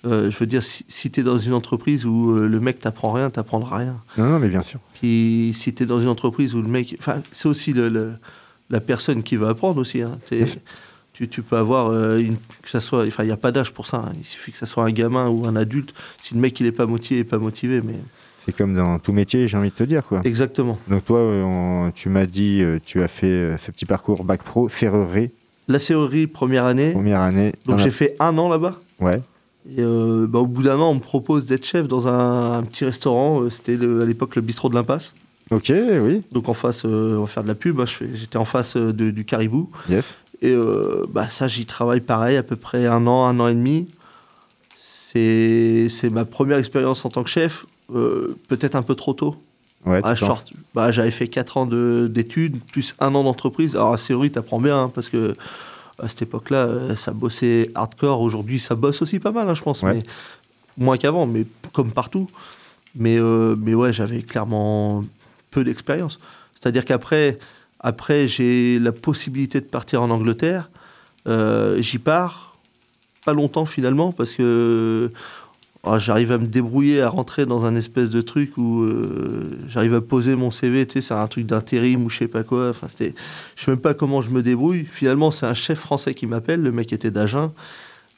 euh, 0.06 0.30
je 0.30 0.38
veux 0.38 0.46
dire, 0.46 0.62
si, 0.64 0.84
si 0.88 1.10
tu 1.10 1.20
es 1.20 1.22
dans 1.22 1.38
une 1.38 1.52
entreprise 1.52 2.06
où 2.06 2.30
euh, 2.36 2.46
le 2.48 2.60
mec 2.60 2.80
t'apprend 2.80 3.12
rien, 3.12 3.28
t'apprendras 3.30 3.78
rien. 3.78 3.96
Non, 4.16 4.24
non, 4.30 4.38
mais 4.38 4.48
bien 4.48 4.62
sûr. 4.62 4.78
Puis 5.00 5.52
si 5.54 5.74
tu 5.74 5.82
es 5.82 5.86
dans 5.86 6.00
une 6.00 6.08
entreprise 6.08 6.54
où 6.54 6.62
le 6.62 6.68
mec. 6.68 6.96
Enfin, 6.98 7.20
c'est 7.32 7.48
aussi 7.48 7.72
le, 7.72 7.88
le- 7.88 8.12
la 8.70 8.80
personne 8.80 9.22
qui 9.22 9.36
va 9.36 9.50
apprendre 9.50 9.78
aussi. 9.78 10.02
hein. 10.02 10.12
Tu, 11.12 11.28
tu 11.28 11.40
peux 11.42 11.56
avoir 11.56 11.88
euh, 11.88 12.18
une. 12.18 12.36
Que 12.62 12.68
ça 12.70 12.80
soit. 12.80 13.06
Enfin, 13.06 13.22
il 13.22 13.26
n'y 13.26 13.32
a 13.32 13.36
pas 13.38 13.50
d'âge 13.52 13.72
pour 13.72 13.86
ça. 13.86 13.98
hein. 14.04 14.12
Il 14.18 14.24
suffit 14.24 14.52
que 14.52 14.58
ça 14.58 14.66
soit 14.66 14.84
un 14.84 14.90
gamin 14.90 15.28
ou 15.28 15.46
un 15.46 15.56
adulte. 15.56 15.94
Si 16.22 16.34
le 16.34 16.40
mec 16.40 16.60
il 16.60 16.66
est 16.66 16.72
pas 16.72 16.84
motivé, 16.86 17.20
il 17.20 17.22
est 17.22 17.24
pas 17.24 17.38
motivé. 17.38 17.80
Mais 17.82 17.94
C'est 18.44 18.54
comme 18.54 18.74
dans 18.74 18.98
tout 18.98 19.12
métier, 19.12 19.48
j'ai 19.48 19.56
envie 19.56 19.70
de 19.70 19.74
te 19.74 19.82
dire, 19.84 20.04
quoi. 20.04 20.20
exactement. 20.24 20.78
Donc 20.88 21.04
toi, 21.06 21.20
on- 21.20 21.90
tu 21.94 22.10
m'as 22.10 22.26
dit, 22.26 22.62
tu 22.84 23.02
as 23.02 23.08
fait 23.08 23.56
ce 23.58 23.70
petit 23.70 23.86
parcours 23.86 24.24
bac 24.24 24.42
pro, 24.42 24.68
serrurerie, 24.68 25.30
La 25.68 25.78
serrurerie 25.78 26.26
première 26.26 26.66
année. 26.66 26.92
première 26.92 27.20
année. 27.20 27.52
Donc 27.64 27.78
j'ai 27.78 27.90
fait 27.90 28.14
un 28.20 28.36
an 28.36 28.48
là-bas. 28.50 28.78
Ouais. 29.00 29.20
Et 29.70 29.80
euh, 29.80 30.26
bah, 30.28 30.38
au 30.40 30.46
bout 30.46 30.62
d'un 30.62 30.78
an, 30.78 30.90
on 30.90 30.94
me 30.94 31.00
propose 31.00 31.46
d'être 31.46 31.64
chef 31.66 31.88
dans 31.88 32.06
un, 32.08 32.58
un 32.58 32.62
petit 32.62 32.84
restaurant. 32.84 33.42
Euh, 33.42 33.50
C'était 33.50 33.74
à 33.74 34.04
l'époque 34.04 34.36
le 34.36 34.42
bistrot 34.42 34.68
de 34.68 34.74
l'Impasse. 34.74 35.14
Ok, 35.50 35.72
oui. 36.02 36.22
Donc 36.32 36.48
en 36.48 36.54
face, 36.54 36.84
euh, 36.84 37.16
on 37.16 37.22
va 37.22 37.26
faire 37.26 37.42
de 37.42 37.48
la 37.48 37.54
pub. 37.54 37.80
hein, 37.80 37.84
J'étais 38.14 38.36
en 38.36 38.44
face 38.44 38.76
de- 38.76 39.10
du 39.10 39.24
Caribou. 39.24 39.70
Yes. 39.88 40.04
Et 40.42 40.50
euh, 40.52 41.04
bah, 41.10 41.28
ça, 41.30 41.48
j'y 41.48 41.66
travaille 41.66 42.00
pareil, 42.00 42.36
à 42.36 42.42
peu 42.42 42.56
près 42.56 42.86
un 42.86 43.06
an, 43.06 43.26
un 43.26 43.38
an 43.40 43.48
et 43.48 43.54
demi. 43.54 43.86
C'est 45.18 46.10
ma 46.10 46.24
première 46.24 46.58
expérience 46.58 47.04
en 47.04 47.08
tant 47.08 47.22
que 47.22 47.30
chef. 47.30 47.64
Peut-être 47.92 48.74
un 48.74 48.82
peu 48.82 48.94
trop 48.94 49.12
tôt. 49.14 49.36
Ouais, 49.86 50.00
Ah, 50.02 50.14
bah, 50.74 50.90
J'avais 50.90 51.10
fait 51.12 51.28
4 51.28 51.56
ans 51.58 51.66
de- 51.66 52.08
d'études, 52.12 52.58
plus 52.72 52.94
un 52.98 53.14
an 53.14 53.22
d'entreprise. 53.24 53.76
Alors, 53.76 53.94
à 53.94 53.98
théorie, 53.98 54.30
tu 54.32 54.38
apprends 54.38 54.60
bien, 54.60 54.82
hein, 54.84 54.90
parce 54.94 55.08
que 55.08 55.34
à 55.98 56.08
cette 56.08 56.22
époque-là, 56.22 56.66
euh, 56.66 56.96
ça 56.96 57.12
bossait 57.12 57.70
hardcore. 57.74 58.20
Aujourd'hui, 58.20 58.60
ça 58.60 58.74
bosse 58.74 59.02
aussi 59.02 59.18
pas 59.18 59.30
mal, 59.30 59.48
hein, 59.48 59.54
je 59.54 59.62
pense. 59.62 59.82
Ouais. 59.82 59.94
Mais, 59.94 60.02
moins 60.78 60.96
qu'avant, 60.96 61.26
mais 61.26 61.46
comme 61.72 61.90
partout. 61.90 62.28
Mais, 62.94 63.18
euh, 63.18 63.54
mais 63.58 63.74
ouais, 63.74 63.92
j'avais 63.92 64.22
clairement 64.22 65.02
peu 65.50 65.64
d'expérience. 65.64 66.18
C'est-à-dire 66.54 66.84
qu'après, 66.84 67.38
après, 67.80 68.26
j'ai 68.26 68.78
la 68.78 68.92
possibilité 68.92 69.60
de 69.60 69.66
partir 69.66 70.02
en 70.02 70.10
Angleterre. 70.10 70.70
Euh, 71.28 71.80
J'y 71.80 71.98
pars, 71.98 72.56
pas 73.24 73.32
longtemps 73.32 73.64
finalement, 73.64 74.12
parce 74.12 74.34
que 74.34 75.10
j'arrive 75.98 76.32
à 76.32 76.38
me 76.38 76.46
débrouiller, 76.46 77.00
à 77.00 77.08
rentrer 77.08 77.46
dans 77.46 77.64
un 77.64 77.76
espèce 77.76 78.10
de 78.10 78.20
truc 78.20 78.56
où 78.56 78.82
euh, 78.82 79.56
j'arrive 79.68 79.94
à 79.94 80.00
poser 80.00 80.34
mon 80.34 80.50
CV, 80.50 80.86
tu 80.86 80.94
sais, 80.94 81.00
c'est 81.00 81.14
un 81.14 81.26
truc 81.28 81.46
d'intérim 81.46 82.04
ou 82.04 82.10
je 82.10 82.18
sais 82.18 82.28
pas 82.28 82.42
quoi. 82.42 82.70
Enfin, 82.70 82.88
c'était, 82.90 83.14
je 83.54 83.64
sais 83.64 83.70
même 83.70 83.80
pas 83.80 83.94
comment 83.94 84.22
je 84.22 84.30
me 84.30 84.42
débrouille. 84.42 84.86
Finalement, 84.90 85.30
c'est 85.30 85.46
un 85.46 85.54
chef 85.54 85.78
français 85.78 86.14
qui 86.14 86.26
m'appelle. 86.26 86.62
Le 86.62 86.72
mec 86.72 86.92
était 86.92 87.10
d'Agen, 87.10 87.52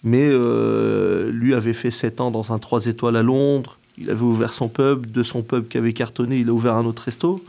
mais 0.02 0.28
euh, 0.30 1.30
lui 1.30 1.54
avait 1.54 1.74
fait 1.74 1.90
7 1.90 2.20
ans 2.20 2.30
dans 2.30 2.52
un 2.52 2.58
3 2.58 2.86
étoiles 2.86 3.16
à 3.16 3.22
Londres. 3.22 3.76
Il 3.98 4.10
avait 4.10 4.22
ouvert 4.22 4.54
son 4.54 4.68
pub, 4.68 5.10
de 5.10 5.22
son 5.22 5.42
pub 5.42 5.68
qui 5.68 5.76
avait 5.76 5.92
cartonné, 5.92 6.38
il 6.38 6.48
a 6.48 6.52
ouvert 6.52 6.74
un 6.74 6.86
autre 6.86 7.02
resto. 7.04 7.42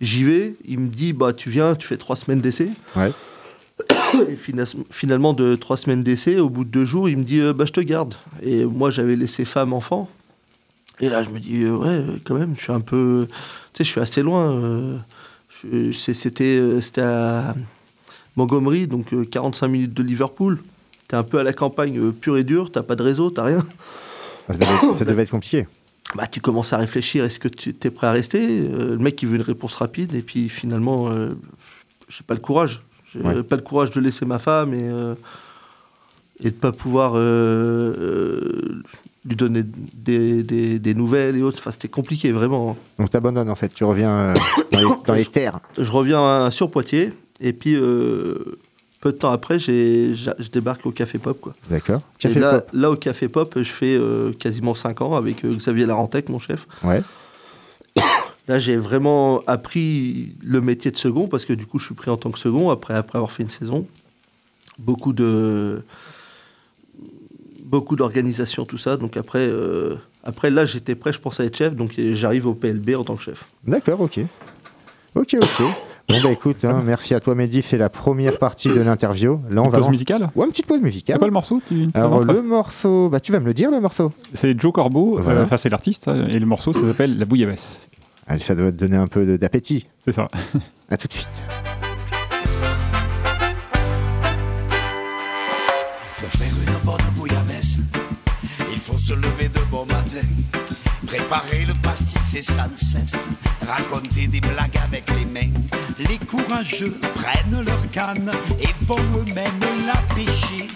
J'y 0.00 0.24
vais, 0.24 0.54
il 0.66 0.78
me 0.78 0.88
dit 0.88 1.12
bah 1.12 1.32
tu 1.32 1.50
viens, 1.50 1.74
tu 1.74 1.86
fais 1.86 1.96
trois 1.96 2.16
semaines 2.16 2.40
d'essai. 2.40 2.68
Et 4.28 4.36
fina- 4.36 4.64
finalement 4.90 5.32
de 5.32 5.56
trois 5.56 5.76
semaines 5.76 6.02
d'essai, 6.02 6.38
au 6.38 6.48
bout 6.48 6.64
de 6.64 6.70
deux 6.70 6.84
jours, 6.84 7.08
il 7.08 7.16
me 7.18 7.24
dit 7.24 7.40
euh, 7.40 7.52
bah 7.52 7.64
je 7.66 7.72
te 7.72 7.80
garde. 7.80 8.14
Et 8.42 8.64
moi 8.64 8.90
j'avais 8.90 9.16
laissé 9.16 9.44
femme 9.44 9.72
enfant. 9.72 10.08
Et 11.00 11.08
là 11.08 11.22
je 11.22 11.28
me 11.30 11.38
dis 11.38 11.62
euh, 11.64 11.76
ouais 11.76 11.88
euh, 11.88 12.16
quand 12.24 12.34
même, 12.34 12.54
je 12.56 12.62
suis 12.62 12.72
un 12.72 12.80
peu, 12.80 13.26
tu 13.72 13.78
sais 13.78 13.84
je 13.84 13.90
suis 13.90 14.00
assez 14.00 14.22
loin. 14.22 15.00
C'était 15.92 17.00
à 17.00 17.54
Montgomery, 18.36 18.86
donc 18.86 19.12
euh, 19.12 19.24
45 19.24 19.68
minutes 19.68 19.94
de 19.94 20.02
Liverpool. 20.02 20.58
T'es 21.08 21.16
un 21.16 21.22
peu 21.22 21.38
à 21.38 21.42
la 21.44 21.52
campagne 21.52 22.10
pure 22.12 22.36
et 22.36 22.44
dure, 22.44 22.70
t'as 22.72 22.82
pas 22.82 22.96
de 22.96 23.02
réseau, 23.02 23.30
t'as 23.30 23.44
rien. 23.44 23.66
Ça 24.48 24.54
devait, 24.54 24.64
être- 24.64 24.98
ça 24.98 25.04
devait 25.04 25.22
être 25.22 25.30
compliqué. 25.30 25.66
Bah, 26.14 26.28
tu 26.28 26.40
commences 26.40 26.72
à 26.72 26.76
réfléchir, 26.76 27.24
est-ce 27.24 27.40
que 27.40 27.48
tu 27.48 27.74
es 27.82 27.90
prêt 27.90 28.06
à 28.06 28.12
rester? 28.12 28.60
Le 28.60 28.96
mec, 28.96 29.20
il 29.22 29.28
veut 29.28 29.34
une 29.36 29.42
réponse 29.42 29.74
rapide, 29.74 30.14
et 30.14 30.20
puis 30.22 30.48
finalement, 30.48 31.08
euh, 31.10 31.30
j'ai 32.08 32.22
pas 32.24 32.34
le 32.34 32.40
courage. 32.40 32.78
J'ai 33.22 33.26
Ouais. 33.28 33.42
pas 33.42 33.56
le 33.56 33.62
courage 33.62 33.90
de 33.90 34.00
laisser 34.00 34.24
ma 34.26 34.38
femme 34.38 34.74
et, 34.74 34.88
euh, 34.88 35.14
et 36.40 36.50
de 36.50 36.54
pas 36.56 36.72
pouvoir 36.72 37.12
euh, 37.16 37.94
euh, 37.98 38.82
lui 39.28 39.36
donner 39.36 39.62
des, 39.94 40.42
des- 40.42 40.78
des 40.78 40.94
nouvelles 40.94 41.36
et 41.36 41.42
autres. 41.42 41.58
Enfin, 41.58 41.70
c'était 41.70 41.88
compliqué, 41.88 42.30
vraiment. 42.32 42.76
Donc 42.98 43.10
t'abandonnes 43.10 43.50
en 43.50 43.54
fait, 43.56 43.72
tu 43.72 43.84
reviens 43.84 44.10
euh, 44.10 44.34
dans, 44.72 44.78
les, 44.80 44.86
dans 45.06 45.14
les 45.14 45.24
terres. 45.38 45.60
Je 45.78 45.90
reviens 45.90 46.46
à- 46.46 46.50
sur 46.50 46.70
Poitiers, 46.70 47.12
et 47.40 47.52
puis 47.52 47.74
euh, 47.74 48.58
peu 49.00 49.12
de 49.12 49.18
temps 49.18 49.30
après, 49.30 49.58
j'ai- 49.58 50.14
j'a- 50.14 50.34
je 50.38 50.48
débarque 50.48 50.84
au 50.86 50.90
Café 50.90 51.18
Pop. 51.18 51.40
Quoi. 51.40 51.54
D'accord. 51.70 52.00
Et 52.24 52.28
là, 52.34 52.60
Pop. 52.60 52.70
là, 52.72 52.90
au 52.90 52.96
Café 52.96 53.28
Pop, 53.28 53.54
je 53.56 53.62
fais 53.70 53.96
euh, 53.96 54.32
quasiment 54.32 54.74
5 54.74 55.00
ans 55.00 55.14
avec 55.16 55.44
euh, 55.44 55.54
Xavier 55.54 55.86
Larentec, 55.86 56.28
mon 56.28 56.38
chef. 56.38 56.66
Ouais. 56.84 57.02
Là, 58.48 58.58
j'ai 58.60 58.76
vraiment 58.76 59.40
appris 59.46 60.32
le 60.44 60.60
métier 60.60 60.90
de 60.90 60.96
second 60.96 61.26
parce 61.26 61.44
que 61.44 61.52
du 61.52 61.66
coup, 61.66 61.78
je 61.78 61.86
suis 61.86 61.94
pris 61.94 62.10
en 62.10 62.16
tant 62.16 62.30
que 62.30 62.38
second 62.38 62.70
après, 62.70 62.94
après 62.94 63.18
avoir 63.18 63.32
fait 63.32 63.42
une 63.42 63.50
saison. 63.50 63.82
Beaucoup 64.78 65.12
de 65.12 65.82
beaucoup 67.64 67.96
d'organisation, 67.96 68.64
tout 68.64 68.78
ça. 68.78 68.96
Donc 68.96 69.16
après, 69.16 69.40
euh, 69.48 69.96
après 70.22 70.50
là, 70.50 70.64
j'étais 70.64 70.94
prêt, 70.94 71.12
je 71.12 71.18
pense 71.18 71.40
à 71.40 71.44
être 71.44 71.56
chef. 71.56 71.74
Donc 71.74 71.92
j'arrive 72.12 72.46
au 72.46 72.54
PLB 72.54 72.94
en 72.96 73.04
tant 73.04 73.16
que 73.16 73.22
chef. 73.22 73.44
D'accord, 73.66 74.00
ok. 74.00 74.20
Ok, 75.14 75.36
ok. 75.40 75.62
Bon 76.08 76.20
bah 76.22 76.30
écoute, 76.30 76.64
hein, 76.64 76.82
merci 76.86 77.14
à 77.14 77.20
toi 77.20 77.34
Mehdi, 77.34 77.62
c'est 77.62 77.78
la 77.78 77.88
première 77.88 78.38
partie 78.38 78.68
de 78.68 78.80
l'interview. 78.80 79.40
Là 79.50 79.62
on 79.62 79.64
Une 79.64 79.70
va... 79.72 79.78
pause 79.80 79.88
musicale? 79.88 80.30
Ouais, 80.36 80.44
une 80.44 80.52
petite 80.52 80.66
pause 80.66 80.78
C'est 80.78 80.84
musicale. 80.84 81.18
quoi 81.18 81.26
le 81.26 81.32
morceau? 81.32 81.60
Tu- 81.66 81.88
Alors 81.94 82.22
le 82.22 82.42
morceau, 82.42 83.08
bah 83.08 83.18
tu 83.18 83.32
vas 83.32 83.40
me 83.40 83.46
le 83.46 83.54
dire 83.54 83.72
le 83.72 83.80
morceau 83.80 84.12
C'est 84.32 84.56
Joe 84.60 84.72
Corbeau, 84.72 85.18
Voilà. 85.20 85.40
euh, 85.40 85.44
enfin 85.44 85.56
c'est 85.56 85.68
l'artiste, 85.68 86.06
hein, 86.06 86.28
et 86.28 86.38
le 86.38 86.46
morceau 86.46 86.72
ça 86.72 86.82
s'appelle 86.82 87.18
La 87.18 87.24
Bouillabaisse. 87.24 87.80
Allez, 88.28 88.42
ça 88.42 88.54
doit 88.54 88.72
te 88.72 88.76
donner 88.76 88.96
un 88.96 89.06
peu 89.06 89.38
d'appétit. 89.38 89.84
C'est 90.04 90.12
ça. 90.12 90.26
À 90.90 90.96
tout 90.96 91.06
de 91.06 91.12
suite. 91.12 91.28
Pour 96.18 96.28
faire 96.28 96.54
une 96.66 96.84
bonne 96.84 97.14
bouillabaisse, 97.16 97.76
il 98.72 98.78
faut 98.78 98.98
se 98.98 99.14
lever 99.14 99.48
de 99.48 99.60
bon 99.70 99.84
matin, 99.86 100.26
préparer 101.06 101.64
le 101.66 101.74
pastis 101.82 102.34
et 102.34 102.42
sans 102.42 102.68
cesse, 102.76 103.28
raconter 103.66 104.26
des 104.26 104.40
blagues 104.40 104.78
avec 104.84 105.04
les 105.10 105.24
mains. 105.24 105.52
Les 105.98 106.18
courageux 106.18 106.98
prennent 107.14 107.64
leur 107.64 107.90
canne 107.92 108.30
et 108.60 108.84
vont 108.84 108.96
eux-mêmes 108.96 109.86
la 109.86 110.14
pêcher. 110.14 110.66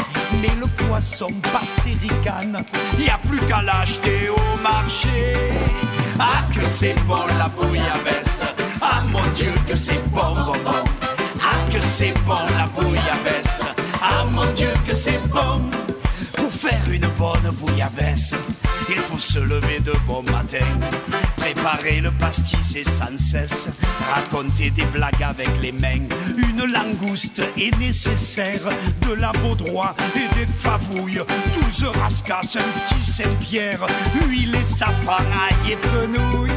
Mais 0.41 0.55
le 0.61 0.67
poisson 0.67 1.33
passé 1.53 1.97
ricane, 2.01 2.63
y 2.99 3.09
a 3.09 3.19
plus 3.29 3.41
qu'à 3.47 3.63
l'acheter 3.63 4.29
au 4.31 4.63
marché. 4.63 5.35
Ah 6.19 6.43
que 6.55 6.65
c'est 6.65 6.95
bon 7.07 7.27
la 7.39 7.49
bouillabaisse, 7.49 8.45
ah 8.81 9.03
mon 9.11 9.27
Dieu 9.35 9.53
que 9.67 9.77
c'est 9.77 10.03
bon 10.11 10.35
bon 10.47 10.57
bon. 10.65 10.85
Ah 11.43 11.73
que 11.73 11.81
c'est 11.81 12.13
bon 12.27 12.35
la 12.57 12.67
bouillabaisse 12.67 13.65
Ah 14.03 14.25
mon 14.31 14.45
Dieu 14.53 14.73
que 14.87 14.95
c'est 14.95 15.21
bon 15.29 15.63
Pour 16.37 16.53
faire 16.53 16.83
une 16.91 17.07
bonne 17.19 17.51
bouillabaisse 17.59 18.35
Il 18.91 18.97
faut 18.97 19.19
se 19.19 19.39
lever 19.39 19.79
de 19.81 19.93
bon 20.05 20.23
matin 20.33 20.67
Préparer 21.37 22.01
le 22.01 22.11
pastis 22.11 22.75
et 22.75 22.83
sans 22.83 23.17
cesse 23.19 23.69
Raconter 24.13 24.71
des 24.71 24.85
blagues 24.87 25.23
avec 25.23 25.49
les 25.63 25.71
mains. 25.71 26.07
Une 26.37 26.73
langouste 26.73 27.43
est 27.57 27.77
nécessaire 27.79 28.63
De 29.03 29.15
la 29.15 29.31
baudroie 29.33 29.95
et 30.17 30.35
des 30.35 30.47
favouilles. 30.47 31.21
Douze 31.53 31.89
rascasses, 32.01 32.57
un 32.57 32.81
petit 32.81 33.11
Saint-Pierre 33.11 33.87
Huile 34.27 34.57
et 34.57 34.65
safran, 34.65 35.23
et 35.69 35.77
fenouil. 35.77 36.51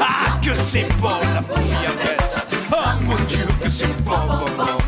Ah 0.00 0.38
que 0.42 0.54
c'est 0.54 0.88
bon 0.98 1.20
la 1.34 1.40
bouillabaisse. 1.40 2.38
Ah 2.72 2.94
mon 3.02 3.16
Dieu 3.28 3.46
que 3.62 3.70
c'est 3.70 4.02
bon, 4.02 4.26
bon, 4.26 4.46
bon. 4.56 4.78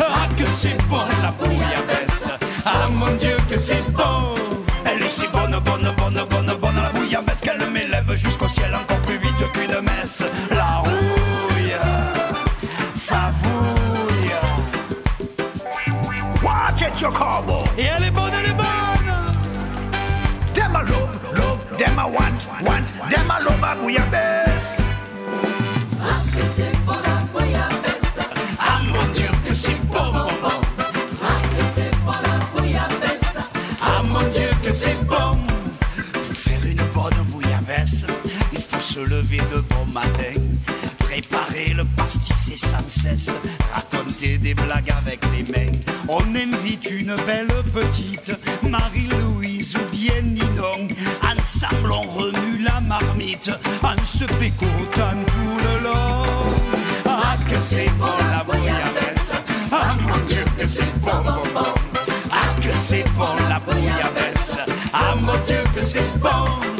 Ah 0.00 0.28
que 0.36 0.46
c'est 0.46 0.76
bon 0.88 1.02
la 1.22 1.30
bouillabaisse. 1.32 2.28
Ah 2.64 2.88
mon 2.90 3.10
Dieu 3.16 3.36
que 3.50 3.58
c'est 3.58 3.82
bon 3.92 4.09
Préparer 41.60 41.74
le 41.74 41.84
pastis 41.96 42.48
et 42.52 42.56
sans 42.56 42.88
cesse 42.88 43.30
raconter 43.72 44.38
des 44.38 44.54
blagues 44.54 44.90
avec 44.90 45.20
les 45.32 45.42
mains. 45.52 45.72
On 46.08 46.22
invite 46.34 46.90
une 46.90 47.14
belle 47.26 47.48
petite, 47.72 48.32
Marie-Louise 48.68 49.74
ou 49.76 49.94
bien 49.94 50.22
Ninon. 50.22 50.88
Ensemble 51.22 51.92
on 51.92 52.02
remue 52.02 52.58
la 52.62 52.80
marmite 52.80 53.50
en 53.82 54.06
se 54.06 54.24
pécotant 54.24 55.18
tout 55.26 55.58
le 55.58 55.84
long. 55.84 56.24
Ah 57.06 57.36
que 57.48 57.60
c'est 57.60 57.90
bon 57.98 58.06
la 58.30 58.42
bouillabaisse 58.44 59.32
Ah 59.72 59.96
mon 60.02 60.18
Dieu 60.26 60.44
que 60.58 60.66
c'est 60.66 60.98
bon 61.00 61.22
bon 61.24 61.42
bon 61.54 61.74
Ah 62.30 62.60
que 62.60 62.72
c'est 62.72 63.04
bon 63.16 63.36
la 63.48 63.58
bouillabaisse 63.58 64.58
Ah 64.92 65.14
mon 65.20 65.36
Dieu 65.46 65.62
que 65.74 65.82
c'est 65.82 66.18
bon 66.18 66.79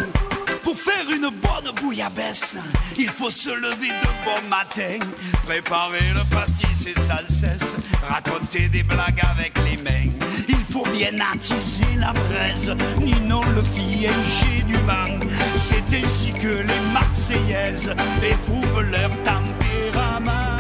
Pour 0.71 0.79
faire 0.79 1.11
une 1.11 1.29
bonne 1.31 1.75
bouillabaisse 1.83 2.57
Il 2.97 3.09
faut 3.09 3.33
se 3.33 3.51
lever 3.51 3.89
de 3.89 4.07
bon 4.25 4.49
matin 4.49 5.05
Préparer 5.45 5.99
le 6.15 6.23
pastis 6.33 6.87
et 6.87 6.95
sans 6.95 7.27
cesse 7.29 7.75
Raconter 8.09 8.69
des 8.69 8.85
blagues 8.85 9.21
avec 9.33 9.53
les 9.69 9.83
mains. 9.83 10.13
Il 10.49 10.61
faut 10.73 10.87
bien 10.93 11.11
attiser 11.35 11.93
la 11.97 12.13
braise 12.13 12.73
Ninon 13.01 13.43
le 13.57 13.63
j'ai 13.65 14.63
du 14.63 14.79
man. 14.85 15.21
C'est 15.57 15.83
ainsi 15.93 16.31
que 16.35 16.63
les 16.63 16.81
Marseillaises 16.93 17.93
Éprouvent 18.23 18.83
leur 18.93 19.11
tempérament. 19.25 20.57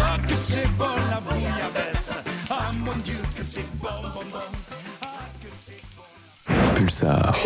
Ah 0.00 0.16
que 0.28 0.36
c'est 0.36 0.66
bon 0.76 0.90
la 1.08 1.20
bouillabaisse. 1.20 2.18
Ah 2.50 2.72
mon 2.84 2.96
Dieu 2.96 3.22
que 3.38 3.44
c'est 3.44 3.66
bon 3.74 3.88
bon 4.12 4.24
bon. 4.32 4.38
Ah 5.02 5.06
que 5.40 5.48
c'est 5.64 5.80
bon. 5.96 6.74
Pulsar. 6.74 7.32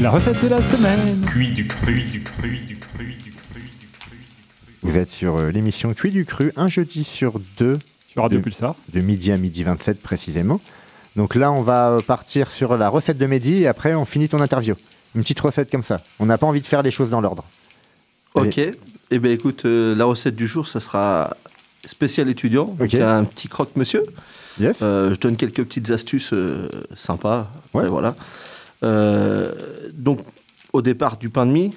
La 0.00 0.10
recette 0.10 0.42
de 0.42 0.48
la 0.48 0.60
semaine. 0.60 1.24
Cuit 1.26 1.50
du 1.52 1.66
cru, 1.66 2.00
du 2.02 2.22
cru, 2.22 2.56
du 2.58 2.74
cru, 2.74 3.04
du 3.06 3.30
cru, 3.30 3.60
du 3.62 3.86
cru. 3.86 4.18
Vous 4.82 4.96
êtes 4.98 5.10
sur 5.10 5.36
euh, 5.36 5.50
l'émission 5.50 5.92
Cuit 5.94 6.10
du 6.10 6.24
Cru, 6.24 6.52
un 6.56 6.68
jeudi 6.68 7.04
sur 7.04 7.40
deux, 7.58 7.78
Sur 8.08 8.22
Radio 8.22 8.38
De- 8.38 8.44
Pulsar. 8.44 8.74
de 8.92 9.00
midi 9.00 9.32
à 9.32 9.36
midi 9.36 9.62
27 9.62 10.02
précisément. 10.02 10.60
Donc 11.16 11.34
là, 11.34 11.52
on 11.52 11.62
va 11.62 11.90
euh, 11.90 12.00
partir 12.00 12.50
sur 12.50 12.76
la 12.76 12.88
recette 12.88 13.18
de 13.18 13.26
Mehdi 13.26 13.62
et 13.62 13.66
après, 13.66 13.94
on 13.94 14.04
finit 14.04 14.28
ton 14.28 14.40
interview. 14.40 14.74
Une 15.14 15.22
petite 15.22 15.40
recette 15.40 15.70
comme 15.70 15.84
ça. 15.84 16.00
On 16.18 16.26
n'a 16.26 16.38
pas 16.38 16.46
envie 16.46 16.60
de 16.60 16.66
faire 16.66 16.82
les 16.82 16.90
choses 16.90 17.10
dans 17.10 17.20
l'ordre. 17.20 17.44
Ok. 18.34 18.58
Eh 19.10 19.18
bien, 19.18 19.30
écoute, 19.30 19.64
euh, 19.64 19.94
la 19.94 20.04
recette 20.06 20.34
du 20.34 20.46
jour, 20.48 20.66
ça 20.66 20.80
sera 20.80 21.36
spécial 21.86 22.28
étudiant. 22.28 22.64
Donc, 22.64 22.82
Ok. 22.82 22.92
il 22.94 22.98
y 22.98 23.02
a 23.02 23.14
un 23.14 23.24
petit 23.24 23.48
croque-monsieur. 23.48 24.02
Yes 24.60 24.78
Euh, 24.82 25.12
je 25.14 25.20
donne 25.20 25.36
quelques 25.36 25.64
petites 25.64 25.90
astuces 25.90 26.32
euh, 26.32 26.68
sympas. 26.96 27.50
Ouais. 27.74 27.88
Voilà. 27.88 28.16
Euh, 28.84 29.50
donc, 29.94 30.20
au 30.72 30.82
départ, 30.82 31.16
du 31.16 31.28
pain 31.30 31.46
de 31.46 31.50
mie. 31.52 31.70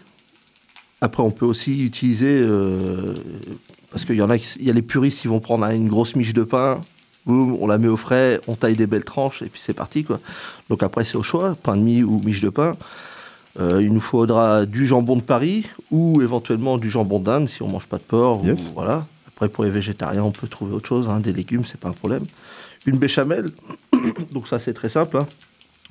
Après, 1.01 1.21
on 1.23 1.31
peut 1.31 1.45
aussi 1.45 1.83
utiliser, 1.83 2.39
euh, 2.41 3.13
parce 3.91 4.03
qu'il 4.05 4.15
y 4.15 4.21
en 4.21 4.29
a, 4.29 4.37
qui- 4.37 4.57
il 4.59 4.65
y 4.65 4.69
a 4.69 4.73
les 4.73 4.81
puristes 4.81 5.21
qui 5.21 5.27
vont 5.27 5.39
prendre 5.39 5.65
une 5.65 5.87
grosse 5.87 6.15
miche 6.15 6.33
de 6.33 6.43
pain. 6.43 6.79
boum, 7.25 7.57
on 7.59 7.67
la 7.67 7.77
met 7.77 7.89
au 7.89 7.97
frais, 7.97 8.39
on 8.47 8.55
taille 8.55 8.77
des 8.77 8.87
belles 8.87 9.03
tranches, 9.03 9.41
et 9.41 9.47
puis 9.47 9.59
c'est 9.61 9.73
parti, 9.73 10.05
quoi. 10.05 10.19
Donc 10.69 10.81
après, 10.81 11.03
c'est 11.03 11.17
au 11.17 11.23
choix, 11.23 11.55
pain 11.61 11.75
de 11.75 11.81
mie 11.81 12.01
ou 12.01 12.21
miche 12.23 12.39
de 12.39 12.47
pain. 12.49 12.71
Euh, 13.59 13.81
il 13.81 13.91
nous 13.91 13.99
faudra 13.99 14.65
du 14.65 14.87
jambon 14.87 15.17
de 15.17 15.21
Paris 15.21 15.65
ou 15.91 16.21
éventuellement 16.21 16.77
du 16.77 16.89
jambon 16.89 17.19
d'Inde 17.19 17.49
si 17.49 17.61
on 17.63 17.67
mange 17.67 17.85
pas 17.87 17.97
de 17.97 18.03
porc. 18.03 18.45
Yes. 18.45 18.57
Ou, 18.57 18.73
voilà. 18.75 19.05
Après, 19.27 19.49
pour 19.49 19.65
les 19.65 19.69
végétariens, 19.69 20.23
on 20.23 20.31
peut 20.31 20.47
trouver 20.47 20.73
autre 20.73 20.87
chose, 20.87 21.09
hein, 21.09 21.19
des 21.19 21.33
légumes, 21.33 21.65
c'est 21.65 21.79
pas 21.79 21.89
un 21.89 21.93
problème. 21.93 22.23
Une 22.85 22.97
béchamel, 22.97 23.49
donc 24.31 24.47
ça 24.47 24.57
c'est 24.57 24.73
très 24.73 24.87
simple. 24.89 25.17
hein. 25.17 25.27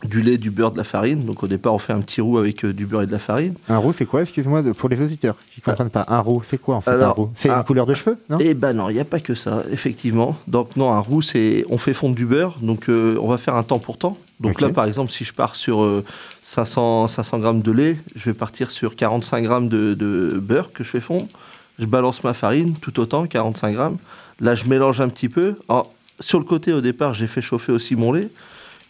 Du 0.05 0.21
lait, 0.21 0.37
du 0.37 0.51
beurre, 0.51 0.73
de 0.73 0.77
la 0.77 0.85
farine. 0.85 1.25
Donc 1.25 1.43
au 1.43 1.47
départ, 1.47 1.73
on 1.75 1.79
fait 1.79 1.95
un 1.95 2.01
petit 2.01 2.21
roux 2.21 2.37
avec 2.37 2.65
euh, 2.65 2.73
du 2.75 2.85
beurre 2.85 3.03
et 3.03 3.07
de 3.07 3.13
la 3.13 3.19
farine. 3.19 3.55
Un 3.69 3.79
roux, 3.79 3.95
c'est 3.95 4.05
quoi 4.05 4.23
Excuse-moi, 4.23 4.63
pour 4.77 4.91
les 4.91 5.01
auditeurs 5.03 5.37
qui 5.55 5.61
ne 5.61 5.65
comprennent 5.65 5.91
pas. 5.91 6.05
Un 6.09 6.21
roux, 6.21 6.43
c'est 6.45 6.59
quoi 6.59 6.77
en 6.77 6.81
fait 6.83 6.91
un 7.03 7.09
roux? 7.11 7.31
C'est 7.35 7.49
un- 7.49 7.59
une 7.59 7.65
couleur 7.65 7.87
de 7.87 7.95
cheveux, 7.95 8.19
non? 8.29 8.37
Eh 8.41 8.53
ben 8.55 8.75
non, 8.75 8.91
il 8.91 8.95
n'y 8.95 9.01
a 9.01 9.07
pas 9.07 9.21
que 9.21 9.35
ça, 9.35 9.63
effectivement. 9.73 10.37
Donc 10.49 10.77
non, 10.77 10.93
un 10.93 11.01
roux, 11.01 11.23
c'est 11.23 11.65
on 11.71 11.79
fait 11.79 11.95
fondre 11.95 12.15
du 12.15 12.27
beurre, 12.27 12.57
donc 12.61 12.91
euh, 12.91 13.17
on 13.23 13.29
va 13.29 13.39
faire 13.39 13.55
un 13.57 13.63
temps 13.63 13.79
pour 13.79 13.97
temps. 13.97 14.19
Donc 14.41 14.61
là, 14.61 14.69
par 14.75 14.85
exemple, 14.85 15.11
si 15.11 15.25
je 15.25 15.33
pars 15.33 15.57
sur 15.57 15.83
euh, 15.83 16.05
500, 16.43 17.09
500 17.09 17.39
grammes 17.39 17.63
de 17.63 17.73
lait, 17.73 17.97
je 18.15 18.25
vais 18.27 18.35
partir 18.35 18.71
sur 18.71 18.97
45 18.97 19.43
grammes 19.45 19.69
de, 19.69 19.95
de 19.95 20.39
beurre 20.39 20.73
que 20.73 20.85
je 20.85 20.91
fais 20.91 21.01
fondre. 21.01 21.27
Je 21.79 21.87
balance 21.87 22.23
ma 22.23 22.35
farine, 22.35 22.75
tout 22.81 23.01
autant, 23.01 23.27
45 23.27 23.73
grammes. 23.75 23.97
Là, 24.41 24.55
je 24.55 24.67
mélange 24.67 25.01
un 25.01 25.09
petit 25.09 25.29
peu. 25.31 25.55
Alors, 25.69 25.93
sur 26.21 26.39
le 26.39 26.45
côté, 26.45 26.73
au 26.73 26.81
départ, 26.81 27.15
j'ai 27.15 27.27
fait 27.27 27.43
chauffer 27.43 27.73
aussi 27.73 27.97
mon 27.97 28.13
lait. 28.13 28.29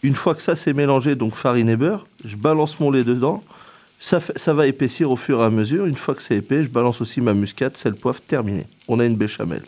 Une 0.03 0.15
fois 0.15 0.35
que 0.35 0.41
ça 0.41 0.55
c'est 0.55 0.73
mélangé, 0.73 1.15
donc 1.15 1.33
farine 1.35 1.69
et 1.69 1.75
beurre, 1.75 2.05
je 2.23 2.35
balance 2.35 2.79
mon 2.79 2.91
lait 2.91 3.03
dedans. 3.03 3.43
Ça, 3.99 4.19
fait- 4.19 4.37
ça 4.37 4.53
va 4.53 4.67
épaissir 4.67 5.09
au 5.09 5.15
fur 5.15 5.41
et 5.41 5.43
à 5.43 5.49
mesure. 5.49 5.85
Une 5.87 5.95
fois 5.95 6.13
que 6.13 6.21
c'est 6.21 6.35
épais, 6.37 6.61
je 6.63 6.67
balance 6.69 7.01
aussi 7.01 7.19
ma 7.19 7.33
muscade, 7.33 7.75
sel, 7.77 7.95
poivre, 7.95 8.21
terminé. 8.21 8.65
On 8.87 8.99
a 8.99 9.05
une 9.05 9.15
béchamel. 9.15 9.63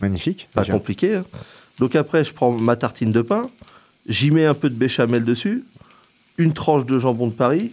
Magnifique. 0.00 0.48
Pas 0.54 0.62
déjà. 0.62 0.72
compliqué. 0.74 1.16
hein. 1.16 1.24
Donc 1.78 1.96
après, 1.96 2.24
je 2.24 2.32
prends 2.32 2.52
ma 2.52 2.76
tartine 2.76 3.12
de 3.12 3.22
pain, 3.22 3.48
j'y 4.08 4.30
mets 4.30 4.46
un 4.46 4.54
peu 4.54 4.70
de 4.70 4.74
béchamel 4.74 5.24
dessus, 5.24 5.64
une 6.36 6.52
tranche 6.52 6.86
de 6.86 6.98
jambon 6.98 7.26
de 7.28 7.32
Paris. 7.32 7.72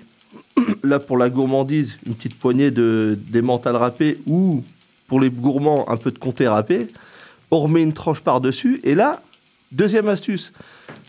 Là, 0.83 0.99
pour 0.99 1.17
la 1.17 1.29
gourmandise, 1.29 1.97
une 2.05 2.15
petite 2.15 2.37
poignée 2.39 2.71
de 2.71 3.17
d'emmental 3.29 3.75
râpé 3.75 4.17
ou, 4.25 4.63
pour 5.07 5.19
les 5.19 5.29
gourmands, 5.29 5.87
un 5.89 5.97
peu 5.97 6.11
de 6.11 6.17
comté 6.17 6.47
râpé. 6.47 6.87
On 7.51 7.59
remet 7.59 7.83
une 7.83 7.93
tranche 7.93 8.19
par-dessus. 8.21 8.79
Et 8.83 8.95
là, 8.95 9.21
deuxième 9.71 10.07
astuce. 10.07 10.51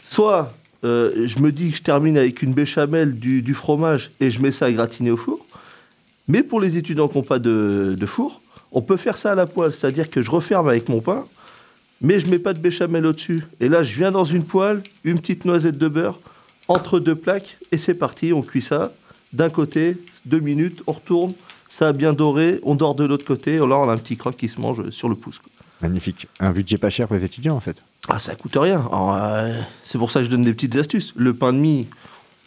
Soit 0.06 0.52
euh, 0.84 1.26
je 1.26 1.40
me 1.40 1.50
dis 1.50 1.70
que 1.70 1.76
je 1.78 1.82
termine 1.82 2.16
avec 2.16 2.40
une 2.40 2.52
béchamel, 2.52 3.14
du, 3.14 3.54
fromage 3.54 4.12
et 4.20 4.30
je 4.30 4.40
mets 4.40 4.52
ça 4.52 4.66
à 4.66 4.72
gratiner 4.72 5.10
au 5.10 5.16
four. 5.16 5.44
Mais 6.28 6.44
pour 6.44 6.60
les 6.60 6.76
étudiants 6.76 7.08
qui 7.08 7.18
n'ont 7.18 7.24
pas 7.24 7.40
de, 7.40 7.96
four, 8.06 8.40
on 8.70 8.82
peut 8.82 8.96
faire 8.96 9.16
ça 9.16 9.32
à 9.32 9.34
la 9.34 9.46
poêle. 9.46 9.74
C'est-à-dire 9.74 10.08
que 10.08 10.22
je 10.22 10.30
referme 10.30 10.68
avec 10.68 10.88
mon 10.88 11.00
pain, 11.00 11.24
mais 12.00 12.20
je 12.20 12.26
mets 12.26 12.38
pas 12.38 12.52
de 12.52 12.60
béchamel 12.60 13.04
au-dessus. 13.04 13.42
Et 13.58 13.68
là, 13.68 13.82
je 13.82 13.96
viens 13.96 14.12
dans 14.12 14.24
une 14.24 14.44
poêle, 14.44 14.80
une 15.02 15.18
petite 15.20 15.44
noisette 15.44 15.76
de 15.76 15.88
beurre, 15.88 16.20
entre 16.68 17.00
deux 17.00 17.16
plaques, 17.16 17.58
et 17.72 17.78
c'est 17.78 17.94
parti, 17.94 18.32
on 18.32 18.42
cuit 18.42 18.62
ça. 18.62 18.92
D'un 19.32 19.50
côté, 19.50 19.96
deux 20.24 20.40
minutes, 20.40 20.84
on 20.86 20.92
retourne, 20.92 21.32
ça 21.68 21.88
a 21.88 21.92
bien 21.92 22.12
doré, 22.12 22.60
on 22.62 22.76
dort 22.76 22.94
de 22.94 23.04
l'autre 23.04 23.24
côté, 23.24 23.56
là, 23.58 23.76
on 23.76 23.88
a 23.88 23.92
un 23.92 23.96
petit 23.96 24.16
croque 24.16 24.36
qui 24.36 24.48
se 24.48 24.60
mange 24.60 24.90
sur 24.90 25.08
le 25.08 25.16
pouce. 25.16 25.40
Magnifique. 25.82 26.28
Un 26.40 26.52
budget 26.52 26.78
pas 26.78 26.90
cher 26.90 27.08
pour 27.08 27.16
les 27.16 27.24
étudiants 27.24 27.56
en 27.56 27.60
fait. 27.60 27.76
Ah, 28.08 28.18
ça 28.18 28.34
coûte 28.34 28.56
rien. 28.56 28.78
Alors, 28.78 29.16
euh, 29.18 29.60
c'est 29.84 29.98
pour 29.98 30.10
ça 30.10 30.20
que 30.20 30.26
je 30.26 30.30
donne 30.30 30.42
des 30.42 30.52
petites 30.54 30.76
astuces. 30.76 31.12
Le 31.16 31.34
pain 31.34 31.52
de 31.52 31.58
mie, 31.58 31.86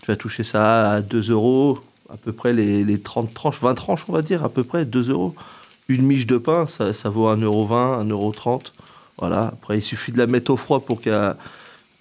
tu 0.01 0.07
vas 0.07 0.15
toucher 0.15 0.43
ça 0.43 0.91
à 0.91 1.01
2 1.01 1.31
euros, 1.31 1.77
à 2.11 2.17
peu 2.17 2.31
près 2.31 2.53
les, 2.53 2.83
les 2.83 2.99
30 2.99 3.33
tranches, 3.33 3.59
20 3.61 3.73
tranches, 3.75 4.03
on 4.07 4.13
va 4.13 4.21
dire, 4.21 4.43
à 4.43 4.49
peu 4.49 4.63
près 4.63 4.85
2 4.85 5.09
euros. 5.11 5.35
Une 5.89 6.03
miche 6.03 6.25
de 6.25 6.37
pain, 6.37 6.67
ça, 6.67 6.93
ça 6.93 7.09
vaut 7.09 7.27
1,20 7.29 7.43
euro, 7.43 7.67
1,30 7.67 8.09
euro. 8.11 8.33
Voilà. 9.17 9.41
Après, 9.47 9.77
il 9.79 9.81
suffit 9.83 10.11
de 10.11 10.17
la 10.17 10.27
mettre 10.27 10.51
au 10.51 10.57
froid 10.57 10.79
pour, 10.79 11.01
qu'elle- 11.01 11.35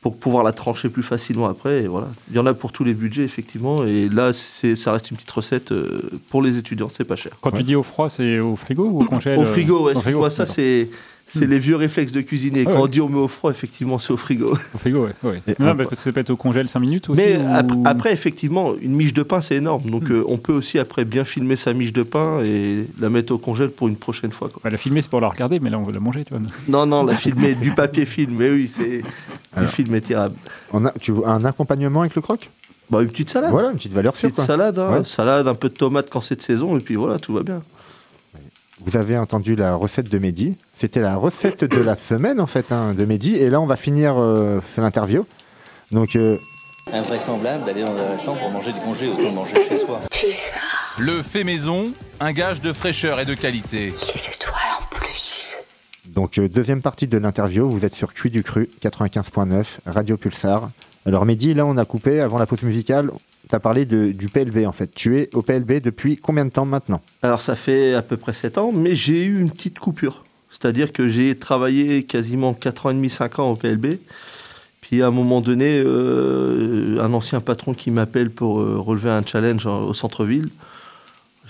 pour 0.02 0.16
pouvoir 0.18 0.44
la 0.44 0.52
trancher 0.52 0.88
plus 0.88 1.02
facilement 1.02 1.46
après. 1.46 1.82
Et 1.82 1.88
voilà. 1.88 2.06
Il 2.30 2.36
y 2.36 2.38
en 2.38 2.46
a 2.46 2.54
pour 2.54 2.70
tous 2.70 2.84
les 2.84 2.94
budgets, 2.94 3.24
effectivement. 3.24 3.84
Et 3.84 4.08
là, 4.08 4.32
c'est, 4.32 4.76
ça 4.76 4.92
reste 4.92 5.10
une 5.10 5.16
petite 5.16 5.30
recette 5.32 5.72
euh, 5.72 6.00
pour 6.30 6.42
les 6.42 6.56
étudiants, 6.58 6.88
c'est 6.90 7.04
pas 7.04 7.16
cher. 7.16 7.32
Quand 7.40 7.50
tu 7.50 7.64
dis 7.64 7.74
au 7.74 7.82
froid, 7.82 8.08
c'est 8.08 8.38
au 8.38 8.54
frigo 8.54 8.84
ou 8.84 9.00
au 9.00 9.04
congèle 9.04 9.38
Au 9.38 9.42
euh, 9.42 9.46
frigo, 9.46 9.86
ouais. 9.86 9.96
Au 9.96 10.00
frigo, 10.00 10.24
excuse-moi, 10.24 10.30
ça, 10.30 10.44
d'accord. 10.44 10.54
C'est, 11.28 11.40
c'est 11.40 11.46
les 11.46 11.58
vieux 11.58 11.76
réflexes 11.76 12.12
de 12.12 12.20
cuisiner. 12.20 12.62
Ah 12.66 12.70
Quand 12.70 12.76
ouais. 12.76 12.82
on 12.82 12.86
dit 12.86 13.00
on 13.00 13.08
met 13.08 13.18
au 13.20 13.28
froid, 13.28 13.50
effectivement, 13.50 13.98
c'est 13.98 14.12
au 14.12 14.16
frigo. 14.16 14.56
Au 14.74 14.78
frigo, 14.78 15.04
ouais. 15.06 15.12
ouais. 15.24 15.40
Et 15.46 15.54
Non, 15.58 15.68
un- 15.68 15.74
bah, 15.74 15.84
parce 15.84 15.90
que 15.90 15.96
ça 15.96 16.12
peut 16.12 16.20
être 16.20 16.30
au 16.30 16.36
congèle 16.36 16.68
5 16.68 16.80
minutes 16.80 17.08
aussi. 17.10 17.20
Mais 17.20 17.36
ou- 17.38 17.54
ap- 17.54 17.72
après, 17.86 18.12
effectivement, 18.12 18.74
une 18.80 18.94
miche 18.94 19.12
de 19.14 19.22
pain, 19.22 19.40
c'est 19.40 19.56
énorme. 19.56 19.82
Donc, 19.90 20.10
euh, 20.10 20.24
on 20.28 20.38
peut 20.38 20.52
aussi, 20.54 20.78
après, 20.78 21.04
bien 21.04 21.24
filmer 21.24 21.56
sa 21.56 21.72
miche 21.72 21.92
de 21.92 22.02
pain 22.02 22.42
et 22.44 22.86
la 23.00 23.10
mettre 23.10 23.32
au 23.32 23.38
congèle 23.38 23.70
pour 23.70 23.88
une 23.88 23.96
prochaine 23.96 24.30
fois. 24.32 24.48
quoi. 24.48 24.60
Bah, 24.64 24.70
la 24.70 24.78
filmer, 24.78 25.02
c'est 25.02 25.10
pour 25.10 25.20
la 25.20 25.28
regarder, 25.28 25.60
mais 25.60 25.70
là, 25.70 25.78
on 25.78 25.82
veut 25.82 25.92
la 25.92 26.00
manger, 26.00 26.24
tu 26.24 26.34
vois. 26.34 26.42
Non, 26.68 26.86
non, 26.86 27.04
la 27.04 27.14
filmer, 27.16 27.54
du 27.54 27.72
papier 27.72 28.06
film. 28.06 28.34
Mais 28.38 28.50
oui, 28.50 28.70
c'est 28.74 29.02
du 29.60 29.66
film 29.68 29.94
étirable. 29.94 30.34
On 30.72 30.84
a, 30.84 30.92
tu 30.92 31.12
veux 31.12 31.26
un 31.26 31.44
accompagnement 31.44 32.00
avec 32.00 32.14
le 32.14 32.22
croque 32.22 32.48
Bah, 32.90 33.02
une 33.02 33.08
petite 33.08 33.30
salade. 33.30 33.50
Voilà, 33.50 33.70
une 33.70 33.76
petite 33.76 33.92
valeur 33.92 34.16
sûre 34.16 34.28
Petite 34.28 34.36
quoi. 34.36 34.46
salade, 34.46 34.78
hein. 34.78 34.90
Ouais. 34.98 35.04
salade, 35.04 35.46
un 35.48 35.54
peu 35.54 35.68
de 35.68 35.74
tomate 35.74 36.08
quand 36.10 36.20
c'est 36.20 36.36
de 36.36 36.42
saison, 36.42 36.76
et 36.78 36.80
puis 36.80 36.94
voilà, 36.94 37.18
tout 37.18 37.32
va 37.34 37.42
bien. 37.42 37.62
Vous 38.84 38.96
avez 38.96 39.18
entendu 39.18 39.56
la 39.56 39.74
recette 39.74 40.08
de 40.08 40.18
Mehdi. 40.18 40.56
C'était 40.76 41.00
la 41.00 41.16
recette 41.16 41.64
de 41.64 41.80
la 41.80 41.96
semaine 41.96 42.40
en 42.40 42.46
fait 42.46 42.70
hein, 42.72 42.94
de 42.94 43.04
Mehdi. 43.04 43.36
Et 43.36 43.50
là, 43.50 43.60
on 43.60 43.66
va 43.66 43.76
finir 43.76 44.16
euh, 44.16 44.60
l'interview. 44.76 45.26
Donc, 45.90 46.16
euh, 46.16 46.36
Invraisemblable 46.92 47.64
d'aller 47.64 47.82
dans 47.82 47.92
la 47.92 48.18
chambre 48.18 48.40
pour 48.40 48.50
manger 48.50 48.72
du 48.72 48.80
congé, 48.80 49.08
autant 49.08 49.32
manger 49.32 49.54
chez 49.68 49.76
soi. 49.76 50.00
Le 50.98 51.22
fait 51.22 51.44
maison, 51.44 51.84
un 52.18 52.32
gage 52.32 52.60
de 52.60 52.72
fraîcheur 52.72 53.20
et 53.20 53.26
de 53.26 53.34
qualité. 53.34 53.92
Les 54.14 54.34
étoiles 54.34 54.54
en 54.80 54.94
plus. 54.96 55.56
donc 56.06 56.38
euh, 56.38 56.48
deuxième 56.48 56.80
partie 56.80 57.06
de 57.06 57.18
l'interview. 57.18 57.68
Vous 57.68 57.84
êtes 57.84 57.94
sur 57.94 58.14
Cuit 58.14 58.30
du 58.30 58.42
Cru 58.42 58.70
95.9 58.82 59.64
Radio 59.86 60.16
Pulsar. 60.16 60.70
Alors 61.04 61.26
Mehdi, 61.26 61.52
là, 61.52 61.66
on 61.66 61.76
a 61.76 61.84
coupé 61.84 62.20
avant 62.20 62.38
la 62.38 62.46
pause 62.46 62.62
musicale. 62.62 63.10
Tu 63.48 63.54
as 63.54 63.60
parlé 63.60 63.84
de, 63.84 64.12
du 64.12 64.28
PLB 64.28 64.66
en 64.66 64.72
fait. 64.72 64.94
Tu 64.94 65.18
es 65.18 65.30
au 65.34 65.42
PLB 65.42 65.80
depuis 65.80 66.16
combien 66.16 66.44
de 66.44 66.50
temps 66.50 66.66
maintenant? 66.66 67.00
Alors, 67.22 67.40
ça 67.40 67.54
fait 67.54 67.94
à 67.94 68.02
peu 68.02 68.16
près 68.16 68.32
7 68.34 68.58
ans, 68.58 68.72
mais 68.72 68.94
j'ai 68.94 69.24
eu 69.24 69.40
une 69.40 69.50
petite 69.50 69.78
coupure. 69.78 70.22
C'est-à-dire 70.50 70.92
que 70.92 71.08
j'ai 71.08 71.36
travaillé 71.36 72.02
quasiment 72.02 72.52
4 72.52 72.86
ans 72.86 72.90
et 72.90 72.94
demi, 72.94 73.08
5 73.10 73.38
ans 73.38 73.50
au 73.50 73.56
PLB. 73.56 73.98
Puis 74.80 75.02
à 75.02 75.06
un 75.08 75.10
moment 75.10 75.40
donné, 75.40 75.82
euh, 75.84 76.98
un 77.00 77.12
ancien 77.12 77.40
patron 77.40 77.74
qui 77.74 77.90
m'appelle 77.90 78.30
pour 78.30 78.60
euh, 78.60 78.78
relever 78.78 79.10
un 79.10 79.22
challenge 79.24 79.66
en- 79.66 79.82
au 79.82 79.94
centre-ville. 79.94 80.48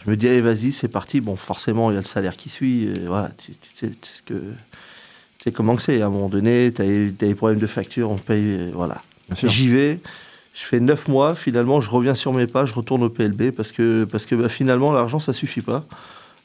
Je 0.04 0.10
me 0.10 0.16
dis, 0.16 0.28
allez, 0.28 0.40
vas-y, 0.40 0.72
c'est 0.72 0.88
parti. 0.88 1.20
Bon, 1.20 1.36
forcément, 1.36 1.90
il 1.90 1.94
y 1.94 1.96
a 1.96 2.00
le 2.00 2.06
salaire 2.06 2.36
qui 2.36 2.48
suit. 2.48 2.84
et 2.84 3.06
voilà, 3.06 3.30
tu, 3.38 3.52
tu 3.52 3.68
sais, 3.74 3.88
tu 3.90 3.96
sais 4.02 4.16
ce 4.16 4.22
que, 4.22 4.34
tu 4.34 5.44
sais 5.44 5.52
comment 5.52 5.76
que 5.76 5.82
c'est. 5.82 6.00
À 6.02 6.06
un 6.06 6.10
moment 6.10 6.28
donné, 6.28 6.72
tu 6.74 6.82
as, 6.82 6.86
des 7.10 7.34
problèmes 7.34 7.58
de 7.60 7.66
facture, 7.66 8.10
on 8.10 8.16
paye. 8.16 8.70
voilà. 8.72 9.00
Bien 9.28 9.36
sûr. 9.36 9.50
J'y 9.50 9.68
vais. 9.68 10.00
Je 10.60 10.64
fais 10.64 10.80
9 10.80 11.08
mois. 11.08 11.34
Finalement, 11.34 11.80
je 11.80 11.88
reviens 11.90 12.14
sur 12.14 12.32
mes 12.32 12.46
pas. 12.46 12.64
Je 12.64 12.74
retourne 12.74 13.02
au 13.04 13.08
PLB 13.10 13.50
parce 13.52 13.70
que, 13.72 14.04
parce 14.04 14.26
que 14.26 14.34
bah, 14.34 14.48
finalement, 14.48 14.92
l'argent, 14.92 15.20
ça 15.20 15.32
suffit 15.32 15.60
pas. 15.60 15.84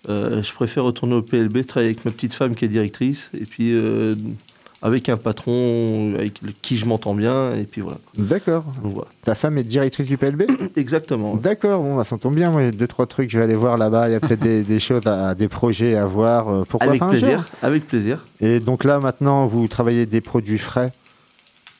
Euh, 0.09 0.43
je 0.43 0.53
préfère 0.53 0.83
retourner 0.83 1.15
au 1.15 1.21
PLB, 1.21 1.65
travailler 1.65 1.91
avec 1.91 2.05
ma 2.05 2.11
petite 2.11 2.33
femme 2.33 2.55
qui 2.55 2.65
est 2.65 2.67
directrice, 2.67 3.29
et 3.33 3.45
puis 3.45 3.71
euh, 3.73 4.15
avec 4.81 5.07
un 5.07 5.15
patron 5.15 6.13
avec 6.15 6.41
qui 6.61 6.77
je 6.77 6.85
m'entends 6.85 7.15
bien, 7.15 7.53
et 7.55 7.63
puis 7.63 7.79
voilà. 7.79 7.97
D'accord. 8.17 8.65
Voilà. 8.83 9.07
Ta 9.23 9.33
femme 9.33 9.57
est 9.57 9.63
directrice 9.63 10.05
du 10.07 10.17
PLB 10.17 10.43
Exactement. 10.75 11.35
D'accord, 11.37 11.81
bon, 11.81 11.95
bah, 11.95 12.03
ça 12.03 12.17
tombe 12.17 12.35
bien. 12.35 12.51
Moi, 12.51 12.63
il 12.63 12.65
y 12.65 12.67
a 12.67 12.71
deux, 12.71 12.85
trois 12.87 13.05
trucs, 13.07 13.31
je 13.31 13.37
vais 13.37 13.45
aller 13.45 13.55
voir 13.55 13.77
là-bas. 13.77 14.09
Il 14.09 14.11
y 14.11 14.15
a 14.15 14.19
peut-être 14.19 14.41
des, 14.41 14.61
des 14.63 14.79
choses, 14.81 15.07
à, 15.07 15.33
des 15.35 15.47
projets 15.47 15.95
à 15.95 16.05
voir. 16.05 16.49
euh, 16.49 16.65
Pourquoi 16.67 16.89
Avec 16.89 16.99
pas 16.99 17.05
un 17.05 17.09
plaisir, 17.09 17.31
jour? 17.39 17.43
avec 17.61 17.87
plaisir. 17.87 18.25
Et 18.41 18.59
donc 18.59 18.83
là, 18.83 18.99
maintenant, 18.99 19.47
vous 19.47 19.67
travaillez 19.69 20.05
des 20.05 20.19
produits 20.21 20.59
frais? 20.59 20.91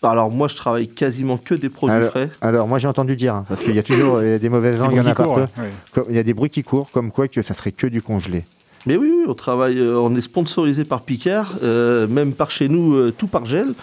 Alors 0.09 0.31
moi, 0.31 0.47
je 0.47 0.55
travaille 0.55 0.87
quasiment 0.87 1.37
que 1.37 1.55
des 1.55 1.69
produits 1.69 1.95
alors, 1.95 2.11
frais. 2.11 2.29
alors, 2.41 2.67
moi, 2.67 2.79
j'ai 2.79 2.87
entendu 2.87 3.15
dire, 3.15 3.35
hein, 3.35 3.45
parce 3.47 3.63
qu'il 3.63 3.75
y 3.75 3.79
a 3.79 3.83
toujours 3.83 4.21
il 4.21 4.29
y 4.29 4.33
a 4.33 4.39
des 4.39 4.49
mauvaises 4.49 4.77
langues, 4.77 4.91
il 4.93 4.97
y 4.97 5.01
en 5.01 5.05
a 5.05 5.15
partout. 5.15 5.39
ouais, 5.39 6.03
Il 6.09 6.15
y 6.15 6.19
a 6.19 6.23
des 6.23 6.33
bruits 6.33 6.49
qui 6.49 6.63
courent, 6.63 6.91
comme 6.91 7.11
quoi 7.11 7.27
que 7.27 7.41
ça 7.41 7.53
serait 7.53 7.71
que 7.71 7.87
du 7.87 8.01
congelé. 8.01 8.43
Mais 8.85 8.97
oui, 8.97 9.11
oui, 9.15 9.23
on 9.27 9.33
travaille, 9.33 9.79
euh, 9.79 9.97
on 9.97 10.13
est 10.15 10.21
sponsorisé 10.21 10.83
par 10.83 11.01
Picard, 11.03 11.55
euh, 11.63 12.05
même 12.07 12.33
par 12.33 12.51
chez 12.51 12.67
nous, 12.67 12.95
euh, 12.95 13.13
tout 13.17 13.27
par 13.27 13.45
gel. 13.45 13.73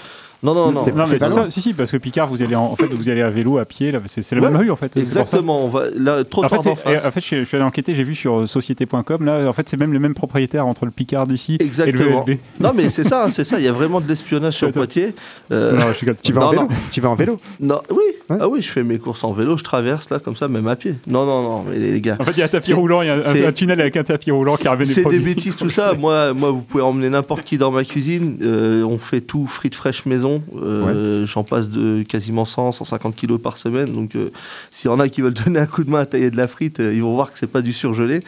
Non, 0.43 0.55
non, 0.55 0.73
non. 0.73 0.85
C'est- 0.87 0.93
Non, 0.93 1.05
mais 1.07 1.19
pas 1.19 1.29
ça, 1.29 1.51
si, 1.51 1.61
si, 1.61 1.75
parce 1.75 1.91
que 1.91 1.99
Picard, 1.99 2.27
vous 2.27 2.41
allez 2.41 2.55
en, 2.55 2.63
en 2.65 2.77
fait, 2.77 2.87
vous 2.87 3.09
allez 3.11 3.21
à 3.21 3.29
vélo, 3.29 3.59
à 3.59 3.65
pied, 3.67 3.93
là, 3.93 3.99
c'est 4.07 4.31
la 4.35 4.41
Ouais, 4.41 4.49
même 4.49 4.57
rue, 4.61 4.71
en 4.71 4.77
fait. 4.77 4.97
Exactement. 4.97 5.63
On 5.65 5.69
va 5.69 5.85
là, 5.95 6.25
trop 6.25 6.45
En 6.45 6.49
fait, 6.49 6.57
face. 6.57 6.67
et 6.87 6.97
en 7.07 7.11
fait, 7.11 7.21
je, 7.21 7.27
suis- 7.27 7.37
je 7.41 7.45
suis 7.45 7.57
allé 7.57 7.65
enquêter, 7.67 7.95
j'ai 7.95 8.05
vu 8.05 8.15
sur 8.15 8.41
euh, 8.41 8.47
société.com, 8.47 9.25
là, 9.25 9.47
en 9.49 9.53
fait, 9.53 9.69
c'est 9.69 9.77
même 9.77 9.93
le 9.93 9.99
même 9.99 10.15
propriétaire 10.15 10.67
entre 10.67 10.87
le 10.87 10.91
Picard 10.91 11.27
d'ici 11.27 11.57
et 11.61 11.65
le 11.65 11.67
Exactement. 11.67 12.25
VLB. 12.25 12.39
Non, 12.59 12.73
mais 12.75 12.89
c'est 12.91 13.05
ça, 13.05 13.25
hein, 13.27 13.31
c'est 13.31 13.45
ça. 13.45 13.59
Il 13.59 13.65
y 13.65 13.69
a 13.69 13.73
vraiment 13.73 14.01
de 14.01 14.09
l'espionnage 14.09 14.55
sur. 14.55 14.71
Poitiers. 14.71 15.15
Euh, 15.53 15.73
Non, 15.73 15.87
je. 16.01 16.11
Tu 16.23 16.33
vas 16.33 16.41
Non, 16.41 16.47
en 16.47 16.51
vélo 16.51 16.63
non. 16.63 16.69
Tu 16.91 17.01
vas 17.01 17.09
en 17.11 17.15
vélo 17.17 17.37
Non, 17.61 17.83
oui, 17.91 18.03
Ouais. 18.31 18.37
ah 18.41 18.49
oui, 18.49 18.63
je 18.63 18.71
fais 18.71 18.83
mes 18.83 18.99
courses 18.99 19.25
en 19.25 19.33
vélo, 19.33 19.59
je 19.59 19.65
traverse 19.65 20.09
là 20.11 20.19
comme 20.21 20.37
ça, 20.37 20.49
même 20.49 20.67
à 20.69 20.77
pied. 20.77 20.95
Non, 21.07 21.27
non, 21.27 21.43
non, 21.43 21.65
mais 21.69 21.79
les 21.79 22.01
gars, 22.01 22.17
En 22.21 22.25
fait, 22.25 22.31
il 22.33 22.39
y 22.39 22.43
a 22.43 22.45
un 22.45 22.49
tapis 22.49 22.73
roulant, 22.73 23.03
il 23.03 23.09
y 23.09 23.11
a 23.11 23.17
un, 23.17 23.53
tunnel 23.53 23.81
avec 23.81 23.97
un 23.97 24.05
tapis 24.05 24.31
roulant 24.31 24.57
qui 24.57 24.69
ramène 24.69 24.87
des 24.87 24.93
c'est 24.95 25.09
des 25.09 25.19
bêtises 25.19 25.57
tout 25.57 25.71
ça. 25.71 25.95
Moi, 25.95 26.33
moi, 26.33 26.51
vous 26.51 26.63
pouvez 26.63 26.83
emmener 26.83 27.11
n'importe 27.11 27.43
qui 27.43 27.59
dans 27.59 27.71
ma 27.71 27.85
cuisine. 27.85 28.39
Euh, 28.43 28.85
on 28.85 28.99
fait 28.99 29.21
tout 29.21 29.47
frites 29.47 29.75
fraîches 29.75 30.07
maison. 30.07 30.43
Euh, 30.57 31.25
J'en 31.27 31.43
passe 31.45 31.69
de 31.69 32.03
quasiment 32.03 32.45
100, 32.45 32.73
150 32.73 33.17
kilos 33.17 33.41
par 33.43 33.57
semaine. 33.57 33.93
Donc, 33.93 34.15
euh, 34.15 34.31
s'il 34.71 34.91
y 34.91 34.95
en 34.95 35.01
a 35.01 35.09
qui 35.09 35.21
veulent 35.21 35.35
donner 35.45 35.59
un 35.59 35.67
coup 35.67 35.85
de 35.85 35.91
main 35.91 36.01
à 36.01 36.07
tailler 36.07 36.31
de 36.31 36.37
la 36.37 36.47
frite, 36.49 36.81
euh, 36.81 36.95
ils 36.95 37.03
vont 37.03 37.15
voir 37.15 37.33
que 37.33 37.39
c'est 37.39 37.51
pas 37.51 37.63
du 37.63 37.73
surgelé. 37.73 38.23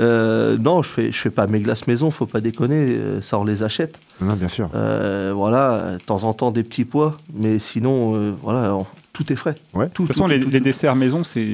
Euh, 0.00 0.56
non, 0.58 0.82
je 0.82 0.88
fais, 0.88 1.12
je 1.12 1.18
fais 1.18 1.30
pas 1.30 1.46
mes 1.46 1.60
glaces 1.60 1.86
maison, 1.86 2.10
faut 2.10 2.26
pas 2.26 2.40
déconner, 2.40 2.96
euh, 2.96 3.20
ça 3.20 3.38
on 3.38 3.44
les 3.44 3.62
achète. 3.62 3.98
Non, 4.20 4.34
bien 4.34 4.48
sûr. 4.48 4.70
Euh, 4.74 5.32
voilà, 5.34 5.98
de 5.98 6.04
temps 6.04 6.24
en 6.24 6.32
temps 6.32 6.50
des 6.50 6.62
petits 6.62 6.84
pois, 6.86 7.14
mais 7.34 7.58
sinon, 7.58 8.14
euh, 8.16 8.32
voilà, 8.42 8.74
on- 8.74 8.86
tout 9.12 9.30
est 9.32 9.36
frais. 9.36 9.54
Ouais. 9.74 9.88
Tout, 9.90 10.02
De 10.04 10.06
toute 10.08 10.16
façon, 10.16 10.24
tout, 10.24 10.30
les, 10.30 10.40
tout, 10.40 10.50
les 10.50 10.58
tout. 10.58 10.64
desserts 10.64 10.94
maison, 10.96 11.24
c'est. 11.24 11.46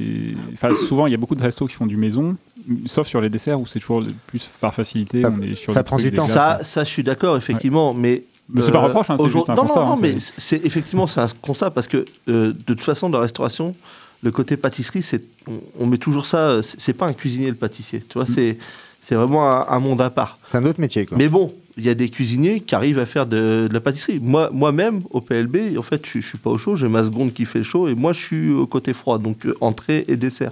Enfin, 0.55 0.69
souvent, 0.89 1.07
il 1.07 1.11
y 1.11 1.15
a 1.15 1.17
beaucoup 1.19 1.35
de 1.35 1.43
restos 1.43 1.67
qui 1.67 1.75
font 1.75 1.87
du 1.87 1.97
maison, 1.97 2.37
sauf 2.87 3.07
sur 3.07 3.21
les 3.21 3.29
desserts 3.31 3.61
où 3.61 3.67
c'est 3.67 3.81
toujours 3.81 4.01
le- 4.01 4.09
plus 4.27 4.49
par 4.61 4.73
facilité. 4.75 5.23
Ça- 5.23 5.33
on 5.37 5.43
est 5.43 5.55
sur 5.55 5.73
ça 5.75 5.83
prend 5.83 5.97
du 5.97 6.13
temps. 6.13 6.23
Ça, 6.25 6.61
ça, 6.63 6.85
je 6.85 6.89
suis 6.89 7.03
d'accord, 7.03 7.37
effectivement, 7.37 7.93
mais. 7.95 8.25
Mais 8.51 8.63
c'est 8.63 8.71
pas 8.71 8.79
un 8.79 8.83
reproche, 8.87 9.11
hein, 9.11 9.17
c'est 9.19 9.29
juste 9.29 9.51
un 9.51 9.55
non, 9.55 9.63
constat, 9.63 9.81
Non, 9.81 9.87
non, 9.89 9.93
hein, 9.93 9.99
mais 10.01 10.15
c'est- 10.39 10.65
effectivement 10.65 11.07
c'est 11.07 11.21
un 11.21 11.29
constat 11.43 11.71
parce 11.71 11.87
que 11.87 12.07
euh, 12.29 12.53
de 12.53 12.53
toute 12.75 12.81
façon, 12.81 13.11
dans 13.11 13.19
la 13.19 13.25
restauration, 13.25 13.75
le 14.23 14.31
côté 14.31 14.57
pâtisserie, 14.57 15.03
c'est 15.03 15.23
on, 15.47 15.53
on 15.81 15.87
met 15.87 15.99
toujours 15.99 16.27
ça. 16.27 16.63
C'est 16.63 16.81
c'est 16.81 16.93
pas 16.95 17.07
un 17.07 17.13
cuisinier 17.13 17.49
le 17.51 17.57
pâtissier, 17.57 18.01
tu 18.01 18.15
vois, 18.15 18.23
Mm. 18.25 18.33
c'est 18.35 18.59
c'est 19.03 19.15
vraiment 19.17 19.51
un, 19.51 19.67
un 19.69 19.81
monde 19.81 20.01
à 20.01 20.09
part. 20.09 20.39
C'est 20.51 20.57
un 20.57 20.65
autre 20.65 20.81
métier, 20.81 21.05
quoi. 21.05 21.19
Mais 21.19 21.29
bon, 21.29 21.53
il 21.79 21.85
y 21.85 21.89
a 21.89 21.95
des 21.95 22.09
cuisiniers 22.09 22.61
qui 22.61 22.75
arrivent 22.75 22.99
à 22.99 23.07
faire 23.07 23.27
de, 23.27 23.67
de 23.69 23.73
la 23.73 23.81
pâtisserie. 23.81 24.19
Moi, 24.21 24.51
moi-même, 24.53 25.01
au 25.11 25.21
PLB, 25.21 25.79
en 25.79 25.83
fait, 25.83 26.05
je, 26.05 26.21
je 26.21 26.27
suis 26.27 26.39
pas 26.39 26.51
au 26.51 26.59
chaud. 26.59 26.77
J'ai 26.77 26.89
ma 26.89 27.05
seconde 27.05 27.33
qui 27.33 27.45
fait 27.45 27.59
le 27.61 27.65
chaud 27.65 27.89
et 27.89 27.95
moi, 27.95 28.13
je 28.13 28.21
suis 28.21 28.51
au 28.51 28.67
côté 28.67 28.93
froid, 28.93 29.19
donc 29.19 29.47
euh, 29.47 29.55
entrée 29.61 30.05
et 30.09 30.17
dessert. 30.17 30.51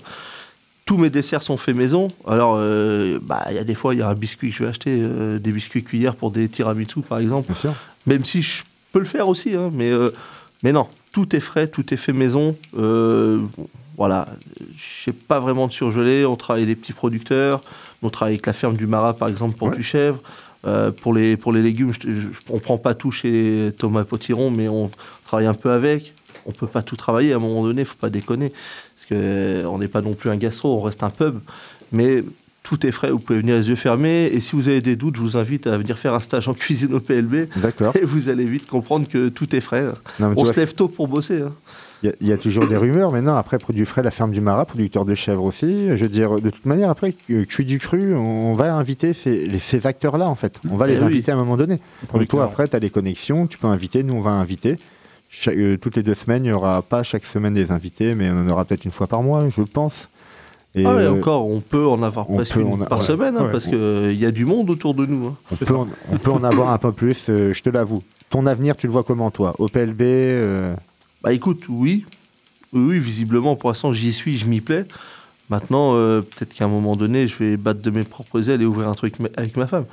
Tous 0.84 0.98
mes 0.98 1.10
desserts 1.10 1.42
sont 1.42 1.56
faits 1.56 1.74
maison. 1.74 2.08
Alors, 2.28 2.54
euh, 2.58 3.18
bah, 3.22 3.44
il 3.50 3.56
y 3.56 3.58
a 3.58 3.64
des 3.64 3.74
fois, 3.74 3.92
il 3.94 3.98
y 3.98 4.02
a 4.02 4.08
un 4.08 4.14
biscuit 4.14 4.50
que 4.50 4.56
je 4.56 4.62
vais 4.62 4.68
acheter, 4.70 4.96
euh, 4.98 5.38
des 5.40 5.50
biscuits 5.50 5.82
cuillères 5.82 6.14
pour 6.14 6.30
des 6.30 6.48
tiramisu, 6.48 7.00
par 7.00 7.18
exemple. 7.18 7.46
Bien 7.48 7.56
sûr. 7.56 7.74
Même 8.06 8.24
si 8.24 8.40
je 8.42 8.62
peux 8.92 9.00
le 9.00 9.04
faire 9.04 9.28
aussi, 9.28 9.54
hein, 9.56 9.70
mais, 9.74 9.90
mais 10.62 10.70
non, 10.70 10.86
tout 11.12 11.34
est 11.34 11.40
frais, 11.40 11.66
tout 11.66 11.92
est 11.92 11.96
fait 11.96 12.12
maison. 12.12 12.54
Voilà, 13.96 14.28
je 14.76 15.04
sais 15.06 15.12
pas 15.12 15.40
vraiment 15.40 15.66
de 15.66 15.72
surgelé. 15.72 16.24
On 16.26 16.36
travaille 16.36 16.64
avec 16.64 16.76
des 16.76 16.80
petits 16.80 16.92
producteurs. 16.92 17.60
On 18.02 18.10
travaille 18.10 18.34
avec 18.34 18.46
la 18.46 18.52
ferme 18.52 18.76
du 18.76 18.86
Marat, 18.86 19.16
par 19.16 19.28
exemple, 19.28 19.56
pour 19.56 19.68
Ouais. 19.68 19.76
du 19.76 19.82
chèvre. 19.82 20.18
Euh, 20.64 20.90
pour, 20.90 21.14
les, 21.14 21.36
pour 21.36 21.52
les 21.52 21.62
légumes, 21.62 21.92
je, 21.92 22.10
je- 22.10 22.26
on 22.50 22.58
prend 22.58 22.78
pas 22.78 22.94
tout 22.94 23.10
chez 23.10 23.72
Thomas 23.78 24.04
Potiron, 24.04 24.50
mais 24.50 24.68
on 24.68 24.90
travaille 25.26 25.46
un 25.46 25.54
peu 25.54 25.70
avec. 25.70 26.12
On 26.46 26.52
peut 26.52 26.66
pas 26.66 26.82
tout 26.82 26.96
travailler 26.96 27.32
à 27.32 27.36
un 27.36 27.40
moment 27.40 27.62
donné, 27.62 27.84
faut 27.84 27.94
pas 28.00 28.10
déconner. 28.10 28.50
Parce 28.50 29.06
que 29.08 29.14
euh, 29.14 29.64
on 29.68 29.78
n'est 29.78 29.88
pas 29.88 30.00
non 30.00 30.14
plus 30.14 30.30
un 30.30 30.36
gastro, 30.36 30.76
on 30.78 30.82
reste 30.82 31.02
un 31.02 31.10
pub. 31.10 31.38
Mais 31.92 32.22
tout 32.62 32.84
est 32.86 32.90
frais, 32.92 33.10
vous 33.12 33.18
pouvez 33.20 33.40
venir 33.40 33.54
les 33.56 33.68
yeux 33.68 33.76
fermés. 33.76 34.24
Et 34.32 34.40
si 34.40 34.56
vous 34.56 34.66
avez 34.68 34.80
des 34.80 34.96
doutes, 34.96 35.16
je 35.16 35.20
vous 35.20 35.36
invite 35.36 35.66
à 35.68 35.76
venir 35.78 35.98
faire 35.98 36.14
un 36.14 36.18
stage 36.20 36.48
en 36.48 36.54
cuisine 36.54 36.94
au 36.94 37.00
PLB. 37.00 37.48
D'accord. 37.56 37.94
Et 37.96 38.04
vous 38.04 38.28
allez 38.28 38.44
vite 38.44 38.66
comprendre 38.66 39.06
que 39.08 39.28
tout 39.28 39.54
est 39.54 39.60
frais. 39.60 39.84
Non, 40.18 40.32
On 40.36 40.46
se 40.46 40.58
lève 40.58 40.74
tôt 40.74 40.88
pour 40.88 41.06
bosser. 41.06 41.42
hein. 41.42 41.52
Il 42.02 42.06
y 42.06 42.12
a- 42.12 42.14
il 42.20 42.26
y, 42.28 42.32
a 42.32 42.36
toujours 42.36 42.66
des 42.66 42.76
rumeurs, 42.76 43.10
mais 43.10 43.22
non, 43.22 43.34
après, 43.36 43.58
produit 43.58 43.86
frais, 43.86 44.02
la 44.02 44.10
ferme 44.10 44.30
du 44.30 44.40
Marat, 44.42 44.66
producteur 44.66 45.04
de 45.06 45.14
chèvres 45.14 45.44
aussi. 45.44 45.88
Je 45.96 46.02
veux 46.04 46.08
dire, 46.10 46.40
de 46.40 46.50
toute 46.50 46.66
manière, 46.66 46.90
après, 46.90 47.14
euh, 47.30 47.44
cuit 47.44 47.64
du 47.64 47.78
cru, 47.78 48.14
on 48.14 48.52
va 48.52 48.74
inviter 48.74 49.14
ces, 49.14 49.46
les- 49.46 49.58
ces 49.58 49.86
acteurs-là, 49.86 50.28
en 50.28 50.34
fait. 50.34 50.60
On 50.70 50.76
va 50.76 50.86
les 50.86 50.94
Eh 50.94 50.98
oui. 50.98 51.04
inviter 51.04 51.32
à 51.32 51.34
un 51.34 51.38
moment 51.38 51.56
donné. 51.56 51.78
Donc, 52.12 52.28
toi, 52.28 52.44
après, 52.44 52.68
tu 52.68 52.76
as 52.76 52.80
les 52.80 52.90
connexions, 52.90 53.46
tu 53.46 53.56
peux 53.56 53.66
inviter, 53.66 54.02
nous, 54.02 54.14
on 54.14 54.20
va 54.20 54.30
inviter. 54.30 54.76
Cha- 55.30 55.50
euh, 55.52 55.76
toutes 55.78 55.96
les 55.96 56.02
deux 56.02 56.14
semaines, 56.14 56.44
il 56.44 56.48
n'y 56.48 56.52
aura 56.54 56.82
pas 56.82 57.02
chaque 57.02 57.24
semaine 57.24 57.54
des 57.54 57.70
invités, 57.72 58.14
mais 58.14 58.30
on 58.30 58.38
en 58.40 58.48
aura 58.50 58.64
peut-être 58.66 58.84
une 58.84 58.90
fois 58.92 59.06
par 59.06 59.22
mois, 59.22 59.44
je 59.48 59.62
pense. 59.62 60.08
Et 60.74 60.84
Ah 60.84 60.94
ouais, 60.94 61.02
euh, 61.04 61.12
encore, 61.14 61.48
on 61.48 61.60
peut 61.60 61.86
en 61.86 62.02
avoir 62.02 62.26
presque 62.26 62.52
peut 62.54 62.60
une 62.60 62.82
a- 62.82 62.86
par 62.86 62.98
ouais. 62.98 63.04
semaine, 63.06 63.34
hein, 63.38 63.48
parce 63.50 63.64
qu'il 63.66 64.12
y 64.18 64.26
a 64.26 64.30
du 64.30 64.44
monde 64.44 64.68
autour 64.68 64.92
de 64.94 65.06
nous. 65.06 65.28
hein. 65.28 65.34
on, 65.50 65.56
peut 65.56 65.74
en, 65.74 65.88
on 66.12 66.18
peut 66.18 66.30
en 66.30 66.44
avoir 66.44 66.70
un 66.72 66.78
peu 66.78 66.92
plus, 66.92 67.26
euh, 67.30 67.54
je 67.54 67.62
te 67.62 67.70
l'avoue. 67.70 68.02
Ton 68.28 68.44
avenir, 68.44 68.76
tu 68.76 68.86
le 68.86 68.92
vois 68.92 69.02
comment, 69.02 69.30
toi? 69.30 69.54
Au 69.58 69.68
PLB 69.68 70.02
euh, 70.02 70.74
Bah 71.22 71.32
écoute, 71.32 71.64
oui. 71.68 72.04
Oui, 72.72 72.98
visiblement, 72.98 73.56
pour 73.56 73.70
l'instant, 73.70 73.92
j'y 73.92 74.12
suis, 74.12 74.36
je 74.36 74.46
m'y 74.46 74.60
plais. 74.60 74.84
Maintenant, 75.50 75.92
euh, 75.94 76.20
peut-être 76.20 76.52
qu'à 76.54 76.64
un 76.64 76.68
moment 76.68 76.96
donné, 76.96 77.28
je 77.28 77.36
vais 77.38 77.56
battre 77.56 77.80
de 77.80 77.90
mes 77.90 78.02
propres 78.04 78.50
ailes 78.50 78.60
et 78.62 78.66
ouvrir 78.66 78.88
un 78.88 78.94
truc 78.94 79.14
avec 79.36 79.56
ma 79.56 79.66
femme. 79.66 79.84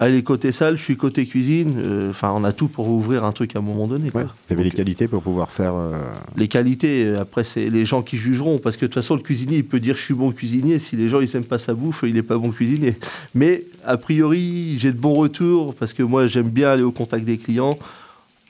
Allez, 0.00 0.22
côté 0.22 0.52
salle, 0.52 0.76
je 0.76 0.82
suis 0.82 0.96
côté 0.96 1.26
cuisine. 1.26 1.74
euh, 1.84 2.10
Enfin, 2.10 2.32
on 2.34 2.44
a 2.44 2.52
tout 2.52 2.68
pour 2.68 2.88
ouvrir 2.88 3.24
un 3.24 3.32
truc 3.32 3.56
à 3.56 3.60
un 3.60 3.62
moment 3.62 3.86
donné. 3.88 4.10
ouais, 4.14 4.26
tu 4.46 4.52
avais 4.52 4.62
les 4.64 4.70
Donc, 4.70 4.76
qualités 4.76 5.08
pour 5.08 5.22
pouvoir 5.22 5.50
faire. 5.50 5.74
euh, 5.74 6.00
les 6.36 6.46
qualités, 6.48 7.04
euh, 7.06 7.20
après, 7.20 7.42
c'est 7.44 7.68
les 7.70 7.84
gens 7.84 8.02
qui 8.02 8.16
jugeront. 8.16 8.58
Parce 8.58 8.76
que 8.76 8.82
de 8.82 8.86
toute 8.86 8.94
façon, 8.94 9.16
le 9.16 9.22
cuisinier, 9.22 9.56
il 9.58 9.64
peut 9.64 9.80
dire 9.80 9.96
je 9.96 10.02
suis 10.02 10.14
bon 10.14 10.30
cuisinier. 10.32 10.78
Si 10.78 10.94
les 10.96 11.08
gens, 11.08 11.20
ils 11.20 11.30
n'aiment 11.34 11.44
pas 11.44 11.58
sa 11.58 11.74
bouffe, 11.74 12.04
il 12.06 12.14
n'est 12.14 12.22
pas 12.22 12.38
bon 12.38 12.50
cuisinier. 12.50 12.96
Mais, 13.34 13.64
a 13.84 13.96
priori, 13.96 14.78
j'ai 14.78 14.92
de 14.92 14.98
bons 14.98 15.14
retours. 15.14 15.74
Parce 15.74 15.92
que 15.94 16.02
moi, 16.04 16.26
j'aime 16.28 16.50
bien 16.50 16.70
aller 16.70 16.84
au 16.84 16.92
contact 16.92 17.24
des 17.24 17.38
clients. 17.38 17.76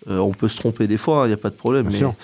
Euh, 0.08 0.18
on 0.18 0.32
peut 0.32 0.48
se 0.48 0.56
tromper 0.58 0.86
des 0.86 0.96
fois, 0.98 1.24
il 1.24 1.28
n'y 1.28 1.34
a 1.34 1.38
pas 1.38 1.50
de 1.50 1.54
problème. 1.56 1.82
Bien 1.84 1.92
mais 1.92 1.98
sûr. 1.98 2.14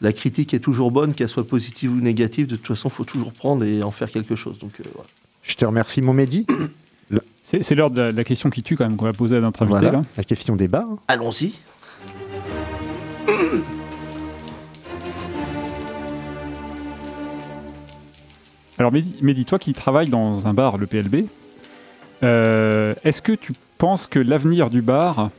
la 0.00 0.12
critique 0.12 0.54
est 0.54 0.58
toujours 0.60 0.90
bonne, 0.90 1.14
qu'elle 1.14 1.28
soit 1.28 1.46
positive 1.46 1.92
ou 1.92 2.00
négative. 2.00 2.46
De 2.46 2.56
toute 2.56 2.66
façon, 2.66 2.88
il 2.88 2.92
faut 2.94 3.04
toujours 3.04 3.32
prendre 3.32 3.64
et 3.64 3.82
en 3.82 3.90
faire 3.90 4.10
quelque 4.10 4.36
chose. 4.36 4.58
Donc, 4.58 4.72
euh, 4.80 4.84
voilà. 4.94 5.08
Je 5.42 5.54
te 5.54 5.64
remercie, 5.64 6.02
mon 6.02 6.12
Mehdi. 6.12 6.46
C'est 7.42 7.76
l'heure 7.76 7.92
de 7.92 8.02
la, 8.02 8.10
de 8.10 8.16
la 8.16 8.24
question 8.24 8.50
qui 8.50 8.64
tue, 8.64 8.76
quand 8.76 8.88
même, 8.88 8.96
qu'on 8.96 9.04
va 9.04 9.12
poser 9.12 9.36
à 9.36 9.40
notre 9.40 9.62
invité. 9.62 9.78
Voilà, 9.78 9.98
là. 9.98 10.04
la 10.16 10.24
question 10.24 10.56
débat. 10.56 10.82
hein. 10.82 10.96
Allons-y. 11.06 11.52
Alors, 18.78 18.92
Mehdi, 18.92 19.16
Mehdi, 19.22 19.44
toi 19.44 19.58
qui 19.58 19.72
travailles 19.72 20.08
dans 20.08 20.46
un 20.46 20.54
bar, 20.54 20.76
le 20.76 20.86
PLB, 20.86 21.26
euh, 22.22 22.94
est-ce 23.04 23.22
que 23.22 23.32
tu 23.32 23.52
penses 23.78 24.06
que 24.06 24.18
l'avenir 24.18 24.68
du 24.70 24.82
bar, 24.82 25.30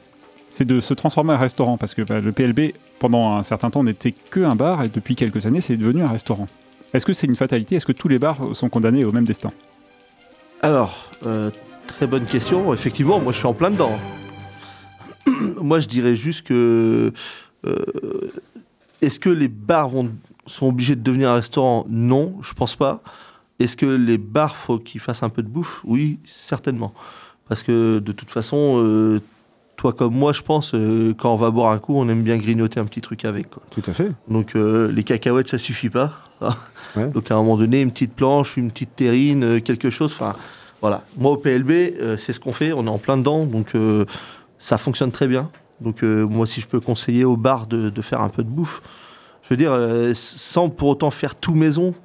c'est 0.50 0.66
de 0.66 0.80
se 0.80 0.94
transformer 0.94 1.34
en 1.34 1.38
restaurant 1.38 1.78
Parce 1.78 1.94
que 1.94 2.02
bah, 2.02 2.20
le 2.20 2.32
PLB, 2.32 2.74
pendant 3.00 3.36
un 3.36 3.44
certain 3.44 3.70
temps, 3.70 3.84
n'était 3.84 4.12
que 4.12 4.40
un 4.42 4.56
bar, 4.56 4.84
et 4.84 4.90
depuis 4.90 5.16
quelques 5.16 5.46
années, 5.46 5.62
c'est 5.62 5.78
devenu 5.78 6.02
un 6.04 6.08
restaurant. 6.10 6.48
Est-ce 6.94 7.06
que 7.06 7.14
c'est 7.14 7.28
une 7.28 7.36
fatalité? 7.36 7.76
Est-ce 7.76 7.86
que 7.86 7.92
tous 7.92 8.08
les 8.08 8.18
bars 8.20 8.38
sont 8.54 8.70
condamnés 8.70 9.04
au 9.06 9.12
même 9.12 9.26
destin? 9.26 9.52
Alors, 10.62 11.12
euh, 11.26 11.52
très 11.88 12.08
bonne 12.08 12.26
question. 12.26 12.74
Effectivement, 12.74 13.20
moi, 13.20 13.32
je 13.34 13.38
suis 13.38 13.48
en 13.48 13.54
plein 13.54 13.70
dedans. 13.72 13.94
moi, 15.62 15.80
je 15.80 15.88
dirais 15.88 16.16
juste 16.16 16.48
que. 16.48 17.12
euh, 17.66 18.32
Est-ce 19.02 19.20
que 19.20 19.30
les 19.30 19.48
bars 19.50 19.92
sont 20.46 20.68
obligés 20.68 20.96
de 20.96 21.02
devenir 21.04 21.30
un 21.30 21.36
restaurant? 21.36 21.86
Non, 21.90 22.36
je 22.42 22.54
pense 22.54 22.76
pas. 22.76 23.02
Est-ce 23.60 23.76
que 23.76 23.86
les 23.86 24.18
bars, 24.18 24.56
faut 24.56 24.80
qu'ils 24.80 25.02
fassent 25.02 25.24
un 25.24 25.30
peu 25.30 25.44
de 25.44 25.50
bouffe? 25.50 25.82
Oui, 25.84 26.20
certainement. 26.26 26.94
Parce 27.48 27.64
que 27.64 28.00
de 28.00 28.12
toute 28.12 28.30
façon, 28.30 28.76
euh, 28.78 29.20
toi 29.78 29.94
comme 29.94 30.16
moi, 30.16 30.34
je 30.34 30.42
pense, 30.42 30.74
euh, 30.74 31.14
quand 31.18 31.32
on 31.32 31.38
va 31.38 31.52
boire 31.52 31.72
un 31.72 31.78
coup, 31.78 31.94
on 31.96 32.10
aime 32.10 32.24
bien 32.24 32.38
grignoter 32.38 32.80
un 32.80 32.86
petit 32.86 33.00
truc 33.00 33.24
avec. 33.26 33.50
quoi. 33.52 33.62
Tout 33.70 33.84
à 33.86 33.94
fait. 33.94 34.12
Donc 34.28 34.56
euh, 34.56 34.92
les 34.92 35.04
cacahuètes, 35.04 35.48
ça 35.48 35.60
suffit 35.60 35.90
pas. 35.90 36.14
Ouais. 36.96 37.08
Donc 37.10 37.30
à 37.30 37.36
un 37.36 37.38
moment 37.38 37.58
donné, 37.58 37.82
une 37.82 37.92
petite 37.92 38.14
planche, 38.14 38.58
une 38.58 38.72
petite 38.72 38.96
terrine, 38.96 39.44
euh, 39.44 39.60
quelque 39.60 39.92
chose. 39.92 40.12
Enfin, 40.14 40.36
voilà. 40.82 41.04
Moi 41.16 41.32
au 41.32 41.38
PLB, 41.38 42.18
c'est 42.18 42.34
ce 42.34 42.40
qu'on 42.40 42.54
fait. 42.54 42.74
On 42.74 42.86
est 42.88 42.90
en 42.90 42.98
plein 42.98 43.18
dedans, 43.18 43.46
donc 43.46 43.74
ça 44.60 44.78
fonctionne 44.78 45.12
très 45.12 45.28
bien. 45.28 45.50
Donc 45.82 46.04
moi, 46.04 46.46
si 46.48 46.62
je 46.62 46.68
peux 46.68 46.80
conseiller 46.80 47.24
au 47.24 47.36
bar 47.36 47.66
de, 47.68 47.90
de 47.90 48.02
faire 48.02 48.22
un 48.22 48.30
peu 48.30 48.44
de 48.44 48.50
bouffe, 48.50 48.82
je 49.42 49.50
veux 49.50 49.58
dire, 49.58 49.76
sans 50.14 50.70
pour 50.70 50.90
autant 50.90 51.10
faire 51.10 51.36
tout 51.36 51.56
maison. 51.56 51.96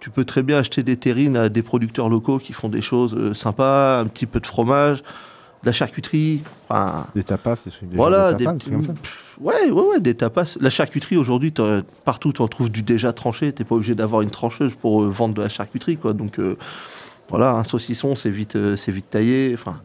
Tu 0.00 0.10
peux 0.10 0.24
très 0.24 0.42
bien 0.42 0.58
acheter 0.58 0.82
des 0.82 0.96
terrines 0.96 1.36
à 1.36 1.48
des 1.48 1.62
producteurs 1.62 2.08
locaux 2.08 2.38
qui 2.38 2.52
font 2.52 2.68
des 2.68 2.82
choses 2.82 3.32
sympas, 3.32 4.00
un 4.00 4.06
petit 4.06 4.26
peu 4.26 4.40
de 4.40 4.46
fromage, 4.46 5.02
la 5.66 5.72
charcuterie. 5.72 6.40
Enfin, 6.68 7.06
Des 7.14 7.22
tapas, 7.24 7.56
des 7.66 7.70
voilà, 7.96 8.32
des, 8.34 8.44
tapas, 8.44 8.52
des 8.54 8.58
trucs 8.60 8.72
comme 8.72 8.84
ça. 8.84 8.92
pff, 8.94 9.36
ouais, 9.40 9.70
ouais, 9.70 9.82
ouais, 9.82 10.00
des 10.00 10.14
tapas. 10.14 10.56
La 10.60 10.70
charcuterie 10.70 11.16
aujourd'hui, 11.18 11.52
partout 12.04 12.32
tu 12.32 12.40
en 12.42 12.48
trouves 12.48 12.70
du 12.70 12.82
déjà 12.82 13.12
tranché. 13.12 13.52
T'es 13.52 13.64
pas 13.64 13.74
obligé 13.74 13.94
d'avoir 13.94 14.22
une 14.22 14.30
trancheuse 14.30 14.74
pour 14.74 15.02
euh, 15.02 15.08
vendre 15.08 15.34
de 15.34 15.42
la 15.42 15.48
charcuterie, 15.50 15.96
quoi. 15.98 16.12
Donc 16.14 16.38
euh, 16.38 16.56
voilà, 17.28 17.52
un 17.52 17.64
saucisson, 17.64 18.14
c'est 18.14 18.30
vite, 18.30 18.56
euh, 18.56 18.76
c'est 18.76 18.92
vite 18.92 19.10
taillé. 19.10 19.50
Enfin, 19.54 19.80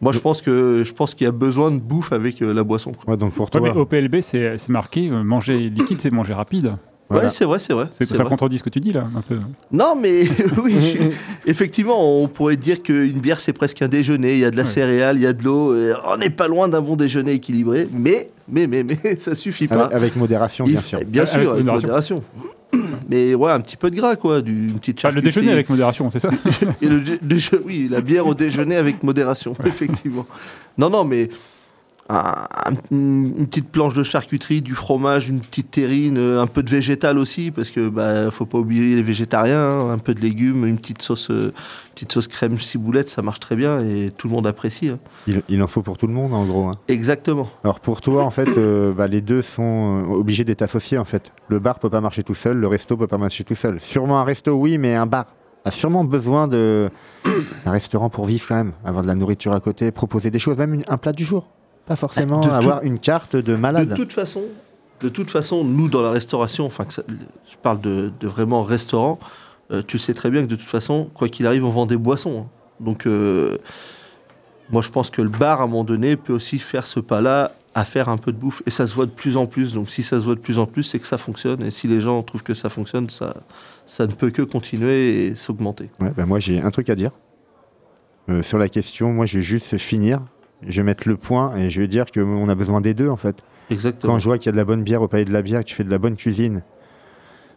moi 0.00 0.12
je 0.12 0.18
pense 0.18 0.42
que 0.42 0.82
je 0.84 0.92
pense 0.92 1.14
qu'il 1.14 1.24
y 1.24 1.28
a 1.28 1.32
besoin 1.32 1.70
de 1.70 1.78
bouffe 1.78 2.12
avec 2.12 2.42
euh, 2.42 2.52
la 2.52 2.64
boisson. 2.64 2.92
quoi. 2.92 3.12
Ouais, 3.12 3.16
donc 3.16 3.32
pour 3.34 3.44
Ouais, 3.46 3.50
toi, 3.50 3.60
mais 3.60 3.70
Au 3.70 3.86
PLB, 3.86 4.20
c'est 4.22 4.58
c'est 4.58 4.70
marqué 4.72 5.08
euh, 5.10 5.22
manger 5.22 5.58
liquide, 5.70 6.00
c'est 6.00 6.10
manger 6.10 6.32
rapide. 6.34 6.76
Voilà. 7.10 7.24
Ouais, 7.26 7.30
c'est 7.30 7.44
vrai, 7.44 7.58
c'est 7.58 7.72
vrai. 7.72 7.86
C'est- 7.92 8.06
c'est 8.06 8.14
Ça 8.16 8.22
vrai. 8.22 8.30
contredit 8.30 8.58
ce 8.58 8.62
que 8.62 8.70
tu 8.70 8.78
dis 8.80 8.92
là, 8.92 9.04
un 9.16 9.20
peu. 9.20 9.36
Non, 9.72 9.96
mais 10.00 10.22
oui, 10.64 10.74
je 10.80 11.10
effectivement, 11.50 12.22
on 12.22 12.28
pourrait 12.28 12.56
dire 12.56 12.82
qu'une 12.82 13.18
bière 13.18 13.40
c'est 13.40 13.52
presque 13.52 13.82
un 13.82 13.88
déjeuner. 13.88 14.34
Il 14.34 14.38
y 14.38 14.44
a 14.44 14.50
de 14.50 14.56
la 14.56 14.62
Ouais. 14.62 14.68
céréale, 14.68 15.16
il 15.16 15.22
y 15.22 15.26
a 15.26 15.32
de 15.32 15.42
l'eau. 15.42 15.74
On 16.06 16.16
n'est 16.16 16.30
pas 16.30 16.46
loin 16.48 16.68
d'un 16.68 16.80
bon 16.80 16.94
déjeuner 16.96 17.32
équilibré, 17.32 17.88
mais 17.92 18.30
mais 18.48 18.66
mais 18.68 18.84
mais 18.84 18.96
ça 19.18 19.34
suffit 19.34 19.66
pas. 19.68 19.84
avec, 19.86 19.94
avec 19.96 20.16
modération, 20.16 20.64
bien 20.66 20.80
sûr. 20.80 21.00
Bien 21.04 21.22
Avec 21.22 21.32
sûr, 21.32 21.50
avec 21.52 21.64
modération. 21.64 21.86
modération. 21.88 22.16
Mais 23.08 23.34
ouais, 23.34 23.50
un 23.50 23.58
petit 23.60 23.76
peu 23.76 23.90
de 23.90 23.96
gras, 23.96 24.14
quoi, 24.14 24.40
du, 24.40 24.68
une 24.68 24.78
petite 24.78 25.00
Ah, 25.02 25.08
le 25.10 25.14
charcuterie. 25.14 25.22
déjeuner 25.24 25.52
avec 25.52 25.68
modération, 25.68 26.08
c'est 26.08 26.20
ça 26.20 26.28
Et 26.80 26.86
le 26.86 27.02
oui, 27.66 27.88
la 27.90 28.00
bière 28.00 28.28
au 28.28 28.34
déjeuner 28.34 28.76
avec 28.76 29.02
modération, 29.02 29.56
effectivement. 29.66 30.24
Non, 30.78 30.88
non, 30.88 31.02
mais 31.02 31.28
un- 32.12 32.46
un- 32.72 32.76
une 32.90 33.46
petite 33.46 33.68
planche 33.70 33.94
de 33.94 34.02
charcuterie, 34.02 34.62
du 34.62 34.74
fromage, 34.74 35.28
une 35.28 35.40
petite 35.40 35.70
terrine, 35.70 36.18
euh, 36.18 36.42
un 36.42 36.46
peu 36.46 36.62
de 36.62 36.70
végétal 36.70 37.18
aussi, 37.18 37.50
parce 37.50 37.70
que 37.70 37.88
bah, 37.88 38.30
faut 38.30 38.46
pas 38.46 38.58
oublier 38.58 38.96
les 38.96 39.02
végétariens, 39.02 39.58
hein, 39.60 39.90
un 39.92 39.98
peu 39.98 40.12
de 40.14 40.20
légumes, 40.20 40.66
une 40.66 40.76
petite 40.78 41.02
sauce, 41.02 41.30
euh, 41.30 41.52
petite 41.94 42.12
sauce 42.12 42.26
crème 42.28 42.58
ciboulette, 42.58 43.08
ça 43.10 43.22
marche 43.22 43.40
très 43.40 43.54
bien 43.56 43.80
et 43.80 44.10
tout 44.10 44.26
le 44.28 44.34
monde 44.34 44.46
apprécie. 44.46 44.88
hein. 44.88 44.98
Il, 45.26 45.42
il 45.48 45.62
en 45.62 45.66
faut 45.66 45.82
pour 45.82 45.96
tout 45.98 46.06
le 46.06 46.12
monde, 46.12 46.34
en 46.34 46.44
gros. 46.44 46.64
hein. 46.66 46.74
Exactement. 46.88 47.48
Alors 47.64 47.80
pour 47.80 48.00
toi, 48.00 48.24
en 48.24 48.30
fait, 48.30 48.48
euh, 48.58 48.92
bah, 48.92 49.06
les 49.06 49.20
deux 49.20 49.42
sont 49.42 50.02
euh, 50.04 50.12
obligés 50.14 50.44
d'être 50.44 50.62
associés, 50.62 50.98
en 50.98 51.04
fait. 51.04 51.32
Le 51.48 51.58
bar 51.60 51.78
peut 51.78 51.90
pas 51.90 52.00
marcher 52.00 52.22
tout 52.24 52.34
seul, 52.34 52.56
le 52.56 52.66
resto 52.66 52.96
peut 52.96 53.06
pas 53.06 53.18
marcher 53.18 53.44
tout 53.44 53.54
seul. 53.56 53.78
Sûrement 53.80 54.18
un 54.20 54.24
resto, 54.24 54.52
oui, 54.52 54.78
mais 54.78 54.94
un 54.94 55.06
bar, 55.06 55.26
a 55.64 55.70
sûrement 55.70 56.04
besoin 56.04 56.48
d'un 56.48 56.88
restaurant 57.66 58.08
pour 58.10 58.24
vivre 58.26 58.46
quand 58.48 58.54
même, 58.56 58.72
avoir 58.84 59.02
de 59.02 59.08
la 59.08 59.14
nourriture 59.14 59.52
à 59.52 59.60
côté, 59.60 59.90
proposer 59.92 60.30
des 60.30 60.38
choses, 60.38 60.56
même 60.56 60.74
une- 60.74 60.84
un 60.88 60.96
plat 60.96 61.12
du 61.12 61.24
jour. 61.24 61.50
Pas 61.90 61.96
forcément 61.96 62.38
De 62.38 62.46
tout- 62.48 62.54
avoir 62.54 62.84
une 62.84 63.00
carte 63.00 63.34
de 63.34 63.56
malade. 63.56 63.88
De 63.88 63.96
toute 63.96 64.12
façon, 64.12 64.42
de 65.00 65.08
toute 65.08 65.28
façon, 65.28 65.64
nous 65.64 65.88
dans 65.88 66.02
la 66.02 66.12
restauration, 66.12 66.66
enfin, 66.66 66.84
ça- 66.88 67.02
je 67.08 67.56
parle 67.60 67.80
de, 67.80 68.12
de 68.20 68.28
vraiment 68.28 68.62
restaurant. 68.62 69.18
euh, 69.72 69.82
tu 69.84 69.98
sais 69.98 70.14
très 70.14 70.30
bien 70.30 70.42
que 70.42 70.46
de 70.46 70.54
toute 70.54 70.68
façon, 70.68 71.10
quoi 71.14 71.28
qu'il 71.28 71.48
arrive, 71.48 71.64
on 71.64 71.70
vend 71.70 71.86
des 71.86 71.96
boissons. 71.96 72.42
hein. 72.42 72.46
Donc, 72.78 73.06
euh, 73.06 73.58
moi, 74.70 74.82
je 74.82 74.90
pense 74.90 75.10
que 75.10 75.20
le 75.20 75.28
bar, 75.30 75.60
à 75.60 75.64
un 75.64 75.66
moment 75.66 75.82
donné, 75.82 76.14
peut 76.16 76.32
aussi 76.32 76.60
faire 76.60 76.86
ce 76.86 77.00
pas-là 77.00 77.52
à 77.74 77.84
faire 77.84 78.08
un 78.08 78.16
peu 78.18 78.30
de 78.30 78.36
bouffe. 78.36 78.62
Et 78.66 78.70
ça 78.70 78.86
se 78.86 78.94
voit 78.94 79.06
de 79.06 79.10
plus 79.10 79.36
en 79.36 79.46
plus. 79.46 79.74
Donc, 79.74 79.90
si 79.90 80.04
ça 80.04 80.18
se 80.20 80.24
voit 80.24 80.36
de 80.36 80.40
plus 80.40 80.58
en 80.60 80.66
plus, 80.66 80.84
c'est 80.84 81.00
que 81.00 81.06
ça 81.08 81.18
fonctionne. 81.18 81.60
Et 81.64 81.70
si 81.72 81.88
les 81.88 82.00
gens 82.00 82.22
trouvent 82.22 82.44
que 82.44 82.54
ça 82.54 82.68
fonctionne, 82.68 83.08
ça, 83.10 83.34
ça 83.84 84.06
ne 84.06 84.12
peut 84.12 84.30
que 84.30 84.42
continuer 84.42 85.26
et 85.26 85.34
s'augmenter. 85.34 85.90
Ouais, 86.00 86.10
bah 86.16 86.24
moi 86.26 86.38
j'ai 86.38 86.60
un 86.62 86.70
truc 86.70 86.88
à 86.88 86.94
dire. 86.94 87.10
Euh, 88.28 88.42
sur 88.44 88.58
la 88.58 88.68
question, 88.68 89.12
moi 89.12 89.26
je 89.26 89.38
vais 89.38 89.44
juste 89.44 89.76
finir. 89.78 90.20
Je 90.66 90.80
vais 90.80 90.84
mettre 90.84 91.08
le 91.08 91.16
point 91.16 91.56
et 91.56 91.70
je 91.70 91.80
vais 91.80 91.88
dire 91.88 92.06
qu'on 92.12 92.48
a 92.48 92.54
besoin 92.54 92.80
des 92.80 92.94
deux 92.94 93.08
en 93.08 93.16
fait. 93.16 93.36
Exactement. 93.70 94.14
Quand 94.14 94.18
je 94.18 94.24
vois 94.24 94.38
qu'il 94.38 94.46
y 94.46 94.48
a 94.50 94.52
de 94.52 94.56
la 94.56 94.64
bonne 94.64 94.82
bière 94.82 95.00
au 95.02 95.08
palais 95.08 95.24
de 95.24 95.32
la 95.32 95.42
bière, 95.42 95.60
que 95.60 95.68
tu 95.68 95.74
fais 95.74 95.84
de 95.84 95.90
la 95.90 95.98
bonne 95.98 96.16
cuisine, 96.16 96.62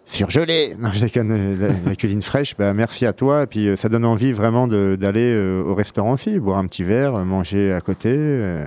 surgelée, 0.06 0.76
non, 0.80 0.89
je 0.94 1.02
déconne, 1.02 1.58
la, 1.60 1.68
la 1.86 1.96
cuisine 1.96 2.22
fraîche, 2.22 2.56
bah, 2.58 2.74
merci 2.74 3.06
à 3.06 3.13
toi. 3.13 3.44
Et 3.44 3.48
puis 3.48 3.68
euh, 3.68 3.76
ça 3.76 3.89
donne 3.89 4.06
envie 4.06 4.32
vraiment 4.32 4.68
d'aller 4.68 5.32
euh, 5.34 5.63
au 5.63 5.76
restaurant 5.76 6.13
aussi, 6.13 6.39
boire 6.39 6.58
un 6.58 6.68
petit 6.68 6.84
verre, 6.84 7.13
manger 7.26 7.74
à 7.74 7.82
côté. 7.82 8.10
euh, 8.13 8.66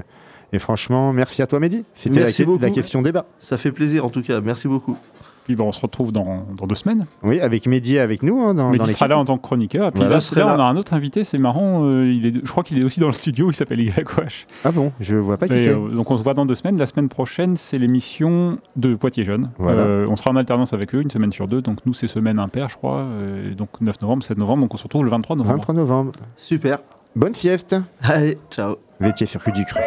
et 0.53 0.59
franchement, 0.59 1.12
merci 1.12 1.42
à 1.42 1.46
toi 1.46 1.59
Mehdi. 1.61 1.85
C'était 1.92 2.20
la, 2.20 2.27
la 2.61 2.70
question 2.70 3.03
débat. 3.03 3.27
Ça 3.40 3.57
fait 3.59 3.72
plaisir 3.72 4.05
en 4.05 4.11
tout 4.11 4.22
cas. 4.22 4.40
Merci 4.40 4.68
beaucoup. 4.68 4.96
Puis 5.46 5.54
bon, 5.54 5.68
on 5.68 5.72
se 5.72 5.80
retrouve 5.80 6.11
dans, 6.11 6.44
dans 6.59 6.66
deux 6.66 6.74
semaines. 6.74 7.06
Oui, 7.22 7.38
avec 7.40 7.66
Mehdi 7.66 8.00
avec 8.00 8.24
nous 8.24 8.40
hein, 8.42 8.52
dans, 8.52 8.72
il 8.72 8.85
sera 8.88 9.06
là 9.06 9.16
en 9.16 9.24
tant 9.24 9.38
que 9.38 9.42
chroniqueur. 9.42 9.87
Et 9.87 9.90
puis 9.92 10.00
Voilà, 10.00 10.18
là, 10.35 10.46
on 10.56 10.61
a 10.61 10.64
un 10.64 10.76
autre 10.76 10.92
invité, 10.92 11.22
c'est 11.22 11.38
marrant. 11.38 11.85
euh, 11.85 12.12
il 12.12 12.26
est, 12.26 12.32
je 12.35 12.50
crois 12.50 12.64
qu'il 12.64 12.78
est 12.80 12.82
aussi 12.82 12.98
dans 12.98 13.06
le 13.06 13.12
studio, 13.12 13.48
il 13.50 13.54
s'appelle 13.54 13.80
YH. 13.80 14.46
Ah 14.64 14.72
bon, 14.72 14.90
je 14.98 15.14
vois 15.14 15.37
pas 15.37 15.46
qui 15.46 15.54
c'est. 15.54 15.68
euh, 15.68 15.88
donc 15.88 16.11
on 16.11 16.16
se 16.18 16.24
voit 16.24 16.35
dans 16.35 16.46
deux 16.46 16.56
semaines. 16.56 16.76
La 16.78 16.87
semaine 16.87 17.09
prochaine, 17.09 17.54
c'est 17.54 17.78
l'émission 17.78 18.59
de 18.74 18.96
Poitiers 18.96 19.24
Jeunes. 19.24 19.50
Voilà. 19.59 19.82
Euh, 19.82 20.06
on 20.11 20.16
sera 20.16 20.30
en 20.32 20.37
alternance 20.37 20.72
avec 20.72 20.94
eux 20.96 21.00
une 21.00 21.11
semaine 21.11 21.32
sur 21.32 21.46
deux. 21.46 21.62
Donc 21.62 21.78
nous, 21.87 21.94
c'est 21.94 22.09
semaine 22.09 22.40
impair, 22.40 22.68
je 22.68 22.76
crois. 22.76 22.98
euh, 22.98 23.54
donc 23.54 23.68
9 23.80 24.00
novembre, 24.02 24.24
7 24.24 24.37
novembre. 24.38 24.62
Donc 24.62 24.74
on 24.74 24.76
se 24.76 24.82
retrouve 24.82 25.04
le 25.04 25.11
23 25.11 25.37
novembre. 25.37 25.56
23 25.59 25.74
novembre. 25.76 26.12
Super. 26.37 26.78
Bonne 27.14 27.35
sieste. 27.35 27.76
Allez, 28.02 28.37
ciao. 28.50 28.76
Sur 29.26 29.42
Cul 29.44 29.52
du 29.52 29.64
Cru. 29.64 29.80